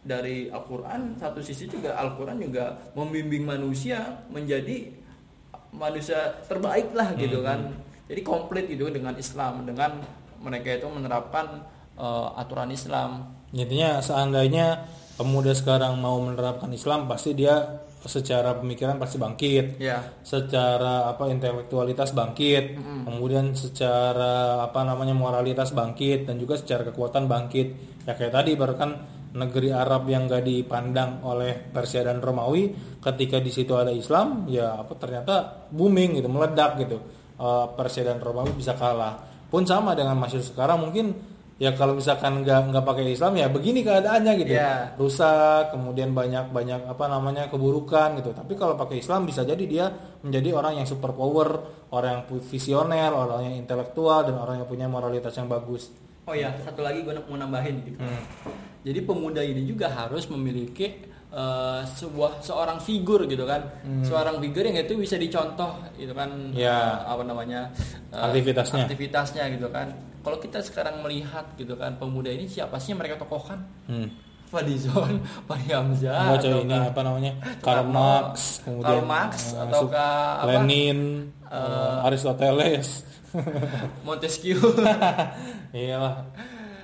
[0.04, 4.94] dari Al-Quran satu sisi juga Al-Quran juga membimbing manusia menjadi
[5.74, 7.74] manusia terbaik lah gitu kan.
[8.06, 9.98] Jadi komplit gitu dengan Islam dengan
[10.38, 11.62] mereka itu menerapkan
[12.00, 14.86] uh, aturan Islam Intinya seandainya
[15.18, 19.76] pemuda sekarang mau menerapkan Islam pasti dia secara pemikiran pasti bangkit.
[19.76, 27.28] ya secara apa intelektualitas bangkit, kemudian secara apa namanya moralitas bangkit dan juga secara kekuatan
[27.28, 27.66] bangkit.
[28.08, 28.90] Ya kayak tadi baru kan
[29.30, 34.80] negeri Arab yang gak dipandang oleh Persia dan Romawi, ketika di situ ada Islam, ya
[34.80, 36.98] apa ternyata booming gitu, meledak gitu.
[37.38, 39.22] Eh, Persia dan Romawi bisa kalah.
[39.46, 41.14] Pun sama dengan masih sekarang mungkin
[41.60, 44.56] ya kalau misalkan nggak nggak pakai Islam ya begini keadaannya gitu.
[44.56, 44.96] Ya.
[44.96, 48.32] rusak kemudian banyak banyak apa namanya keburukan gitu.
[48.32, 49.92] Tapi kalau pakai Islam bisa jadi dia
[50.24, 51.60] menjadi orang yang super power
[51.92, 55.92] orang yang visioner orang yang intelektual dan orang yang punya moralitas yang bagus.
[56.24, 58.00] Oh ya satu lagi gue mau nambahin gitu.
[58.80, 63.68] Jadi pemuda ini juga harus memiliki uh, sebuah seorang figur gitu kan.
[64.00, 66.56] Seorang figur yang itu bisa dicontoh gitu kan.
[66.56, 67.04] Ya.
[67.04, 67.68] uh, apa namanya
[68.16, 68.88] uh, Aktivitasnya.
[68.88, 73.20] aktivitasnya gitu kan kalau kita sekarang melihat gitu kan pemuda ini siapa sih yang mereka
[73.20, 74.30] tokohkan hmm.
[74.50, 80.50] Fadizon, Fahri Hamzah, ataukah ini apa namanya Karl Marx kemudian Karl Marx, eh, ataukah apa?
[80.50, 83.06] Lenin eh, Aristoteles
[84.06, 84.58] Montesquieu.
[85.76, 86.26] iyalah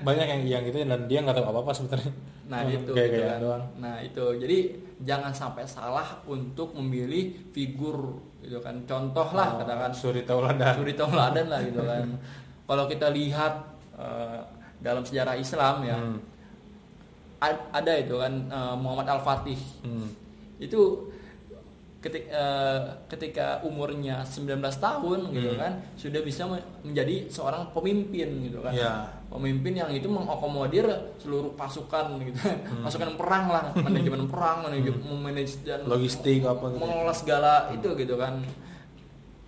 [0.06, 2.12] banyak yang yang gitu dan dia nggak tahu apa apa sebenarnya
[2.46, 3.38] Nah Cuma itu kayak gitu kan.
[3.42, 4.58] doang Nah itu jadi
[5.02, 8.86] jangan sampai salah untuk memilih figur gitu kan.
[8.86, 12.06] Contoh lah katakan suri tauladan suri tauladan lah gitu kan.
[12.66, 13.54] Kalau kita lihat
[13.94, 14.40] eh,
[14.78, 16.20] dalam sejarah Islam ya Hmm.
[17.70, 20.08] ada itu kan eh, Muhammad Al Fatih Hmm.
[20.58, 21.08] itu
[21.98, 22.44] ketika,
[23.08, 24.46] ketika umurnya 19
[24.78, 25.58] tahun gitu Hmm.
[25.58, 29.10] kan sudah bisa me- menjadi seorang pemimpin gitu kan Ya.
[29.26, 32.38] pemimpin yang itu mengakomodir seluruh pasukan gitu
[32.80, 35.92] pasukan perang lah manajemen perang manajemen memanage dan Hmm.
[35.92, 36.78] Logistik apa gitu.
[36.78, 38.38] mengelola segala itu gitu kan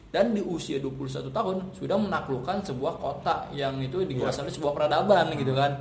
[0.09, 5.29] dan di usia 21 tahun sudah menaklukkan sebuah kota yang itu dikuasai oleh sebuah peradaban
[5.35, 5.77] gitu kan.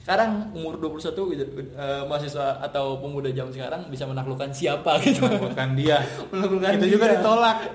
[0.00, 5.28] Sekarang umur 21 gitu, eh, mahasiswa atau pemuda zaman sekarang bisa menaklukkan siapa gitu?
[5.28, 6.00] bukan dia.
[6.32, 7.14] Menaklukkan itu juga dia.
[7.20, 7.56] ditolak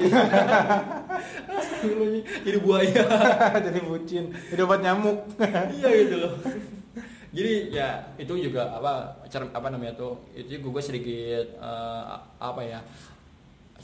[1.55, 3.03] Astagfirullahaladzim, jadi buaya.
[3.65, 5.17] Jadi bucin jadi obat nyamuk.
[5.71, 6.33] Iya gitu loh.
[7.29, 12.03] Jadi ya itu juga apa cer- apa namanya tuh itu juga gue sedikit eh,
[12.39, 12.79] apa ya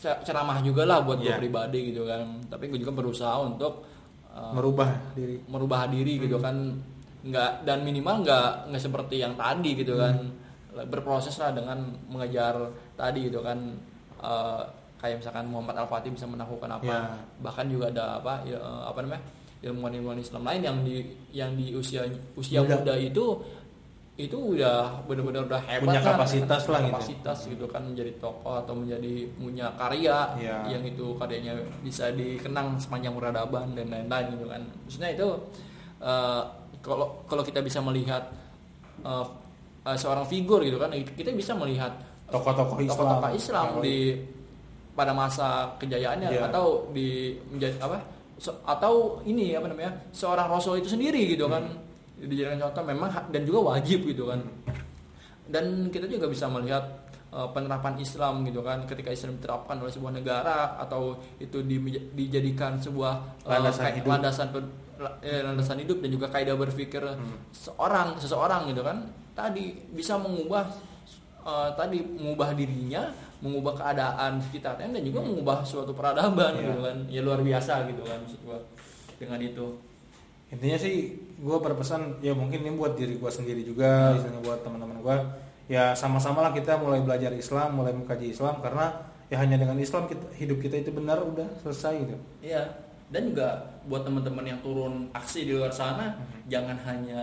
[0.02, 1.38] ceramah juga lah buat gue Iya.
[1.38, 2.26] pribadi gitu kan.
[2.50, 3.86] Tapi gue juga berusaha untuk
[4.32, 5.38] eh, merubah diri.
[5.46, 6.56] merubah diri gitu kan.
[7.22, 10.18] Nggak dan minimal nggak nggak seperti yang tadi gitu kan.
[10.88, 11.78] Berproses lah dengan
[12.08, 12.56] mengejar
[12.96, 13.60] tadi gitu kan.
[14.18, 14.64] Eh,
[14.98, 16.86] kayak misalkan Muhammad Al Fatih bisa menaklukkan apa.
[16.86, 17.02] Ya.
[17.40, 19.22] bahkan juga ada apa ya, eh, apa namanya
[19.62, 20.96] ilmuwan-ilmuwan Islam lain yang di
[21.30, 22.02] yang di usia
[22.34, 22.82] usia Muda.
[22.82, 23.26] muda, itu
[24.22, 26.90] itu udah benar-benar udah hebat Punya kan, kapasitas lah gitu.
[26.92, 30.58] kapasitas gitu kan menjadi tokoh atau menjadi punya karya Iya.
[30.70, 35.28] yang itu karyanya bisa dikenang sepanjang peradaban dan lain-lain gitu kan maksudnya itu
[36.00, 36.42] eh,
[36.80, 38.30] kalau kalau kita bisa melihat
[39.02, 39.26] eh,
[39.84, 41.92] eh, seorang figur gitu kan kita bisa melihat
[42.28, 42.96] Tokoh-tokoh Islam.
[42.96, 43.98] tokoh-tokoh Islam Kalau- di
[44.92, 45.48] pada masa
[45.78, 46.48] kejayaannya Iya.
[46.48, 47.08] atau di
[47.48, 47.98] menjadi apa
[48.38, 51.91] se- atau ini apa namanya seorang rasul itu sendiri gitu kan Hmm.
[52.24, 54.40] Dijadikan contoh memang dan juga wajib gitu kan
[55.48, 56.84] dan kita juga bisa melihat
[57.30, 61.82] uh, penerapan Islam gitu kan ketika Islam diterapkan oleh sebuah negara atau itu di-
[62.14, 64.10] dijadikan sebuah uh, Landasan kayak hidup.
[64.10, 67.42] landasan pe- la- eh, landasan hidup dan juga kaidah berpikir Hmm.
[67.52, 69.02] seorang seseorang gitu kan
[69.32, 70.70] tadi bisa mengubah
[71.42, 73.10] uh, tadi mengubah dirinya
[73.42, 76.64] mengubah keadaan sekitarnya dan juga mengubah suatu peradaban Iya.
[76.64, 78.62] gitu kan ya luar biasa gitu kan maksud gua
[79.18, 79.66] dengan itu
[80.52, 80.96] intinya sih
[81.40, 84.20] gue berpesan ya mungkin ini buat diri gue sendiri juga Hmm.
[84.20, 85.16] misalnya buat teman-teman gue
[85.68, 88.92] ya sama-sama lah kita mulai belajar Islam mulai mengkaji Islam karena
[89.26, 92.68] ya hanya dengan Islam kita, hidup kita itu benar udah selesai gitu Iya,
[93.08, 93.48] dan juga
[93.88, 96.52] buat teman-teman yang turun aksi di luar sana, Mhm.
[96.52, 97.22] jangan hanya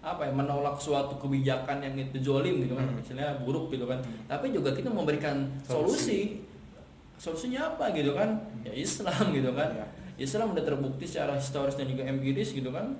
[0.00, 2.96] apa ya menolak suatu kebijakan yang itu zolim gitu kan, Mhm.
[2.96, 4.00] misalnya buruk gitu kan.
[4.00, 4.24] Mhm.
[4.26, 6.40] Tapi juga kita memberikan solusi.
[7.20, 8.32] Solusinya apa gitu kan?
[8.64, 9.68] Ya Islam gitu kan.
[9.68, 9.86] Iya.
[10.20, 12.92] Islam udah terbukti secara historis dan juga empiris gitu kan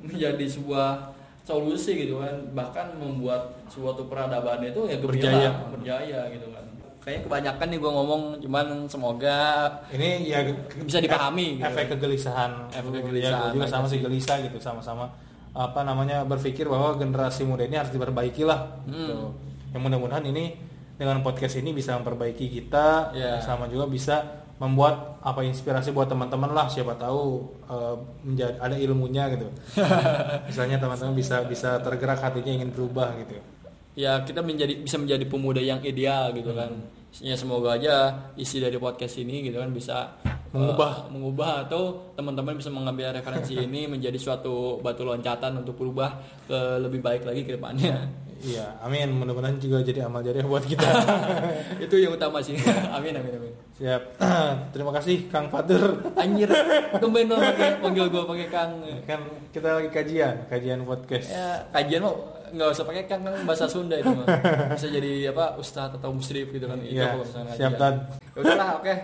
[0.00, 5.54] menjadi sebuah solusi gitu kan bahkan membuat suatu peradaban itu ya Berjaya.
[5.54, 6.64] gemilang, berjaya gitu kan
[6.98, 9.38] kayaknya kebanyakan nih gue ngomong cuman semoga
[9.90, 10.40] ini ya
[10.80, 11.64] Bisa dipahami gitu.
[11.64, 15.06] efek kegelisahan Efek Ya, kegelisahan, gua juga sama sih gelisah gitu sama-sama
[15.52, 19.14] apa namanya berpikir bahwa generasi muda ini harus diperbaiki lah gitu.
[19.14, 19.30] Hmm.
[19.70, 20.56] yang mudah-mudahan ini
[20.94, 23.36] dengan podcast ini bisa memperbaiki kita Ya.
[23.38, 29.26] sama juga bisa membuat apa inspirasi buat teman-teman lah siapa tahu eh, menjadi ada ilmunya
[29.34, 29.48] gitu.
[30.48, 33.38] Misalnya teman-teman bisa bisa tergerak hatinya ingin berubah gitu.
[33.94, 36.70] Ya kita menjadi bisa menjadi pemuda yang ideal gitu kan.
[37.22, 40.10] Ya semoga aja isi dari podcast ini gitu kan bisa
[40.54, 41.10] Mengubah.
[41.10, 46.14] eh, mengubah atau teman-teman bisa mengambil referensi ini menjadi suatu batu loncatan untuk berubah
[46.46, 49.12] ke lebih baik lagi ke depannya iya amin.
[49.12, 50.82] Mudah-mudahan juga jadi amal jariah buat kita.
[51.84, 52.58] Itu yang utama sih.
[52.96, 53.52] Amin amin amin.
[53.74, 54.02] Siap.
[54.74, 56.02] Terima kasih Kang Fatur.
[56.14, 56.50] Anjir
[57.02, 58.72] tumben dong pakai panggil gue pakai kang.
[59.04, 59.20] Kan
[59.50, 61.28] kita lagi kajian kajian podcast.
[61.28, 62.14] Ya kajian mau
[62.54, 64.26] nggak usah pakai kang kang bahasa Sunda itu mah.
[64.72, 66.78] Bisa jadi apa ustadz atau musyrif gitu kan.
[66.78, 67.18] Itu Iya,
[67.54, 67.74] siap.
[67.76, 67.94] Tad.
[68.34, 68.94] ya udahlah oke.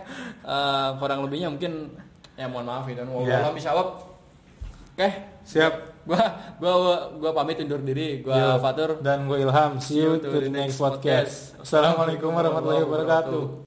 [0.43, 1.91] Eh, kurang lebihnya mungkin
[2.39, 3.15] ya mohon maaf ya dan Iya.
[3.15, 3.87] wallahualam bisawab
[4.95, 5.09] oke.
[5.43, 5.75] Siap
[6.09, 6.23] gua
[6.61, 6.73] gua
[7.19, 8.25] gua pamit undur diri.
[8.25, 8.49] Gua Yo.
[8.61, 8.91] Fatur.
[9.05, 9.81] dan gue Ilham.
[9.81, 11.59] See you to the next podcast.
[11.61, 13.43] assalamualaikum warahmatullahi wabarakatuh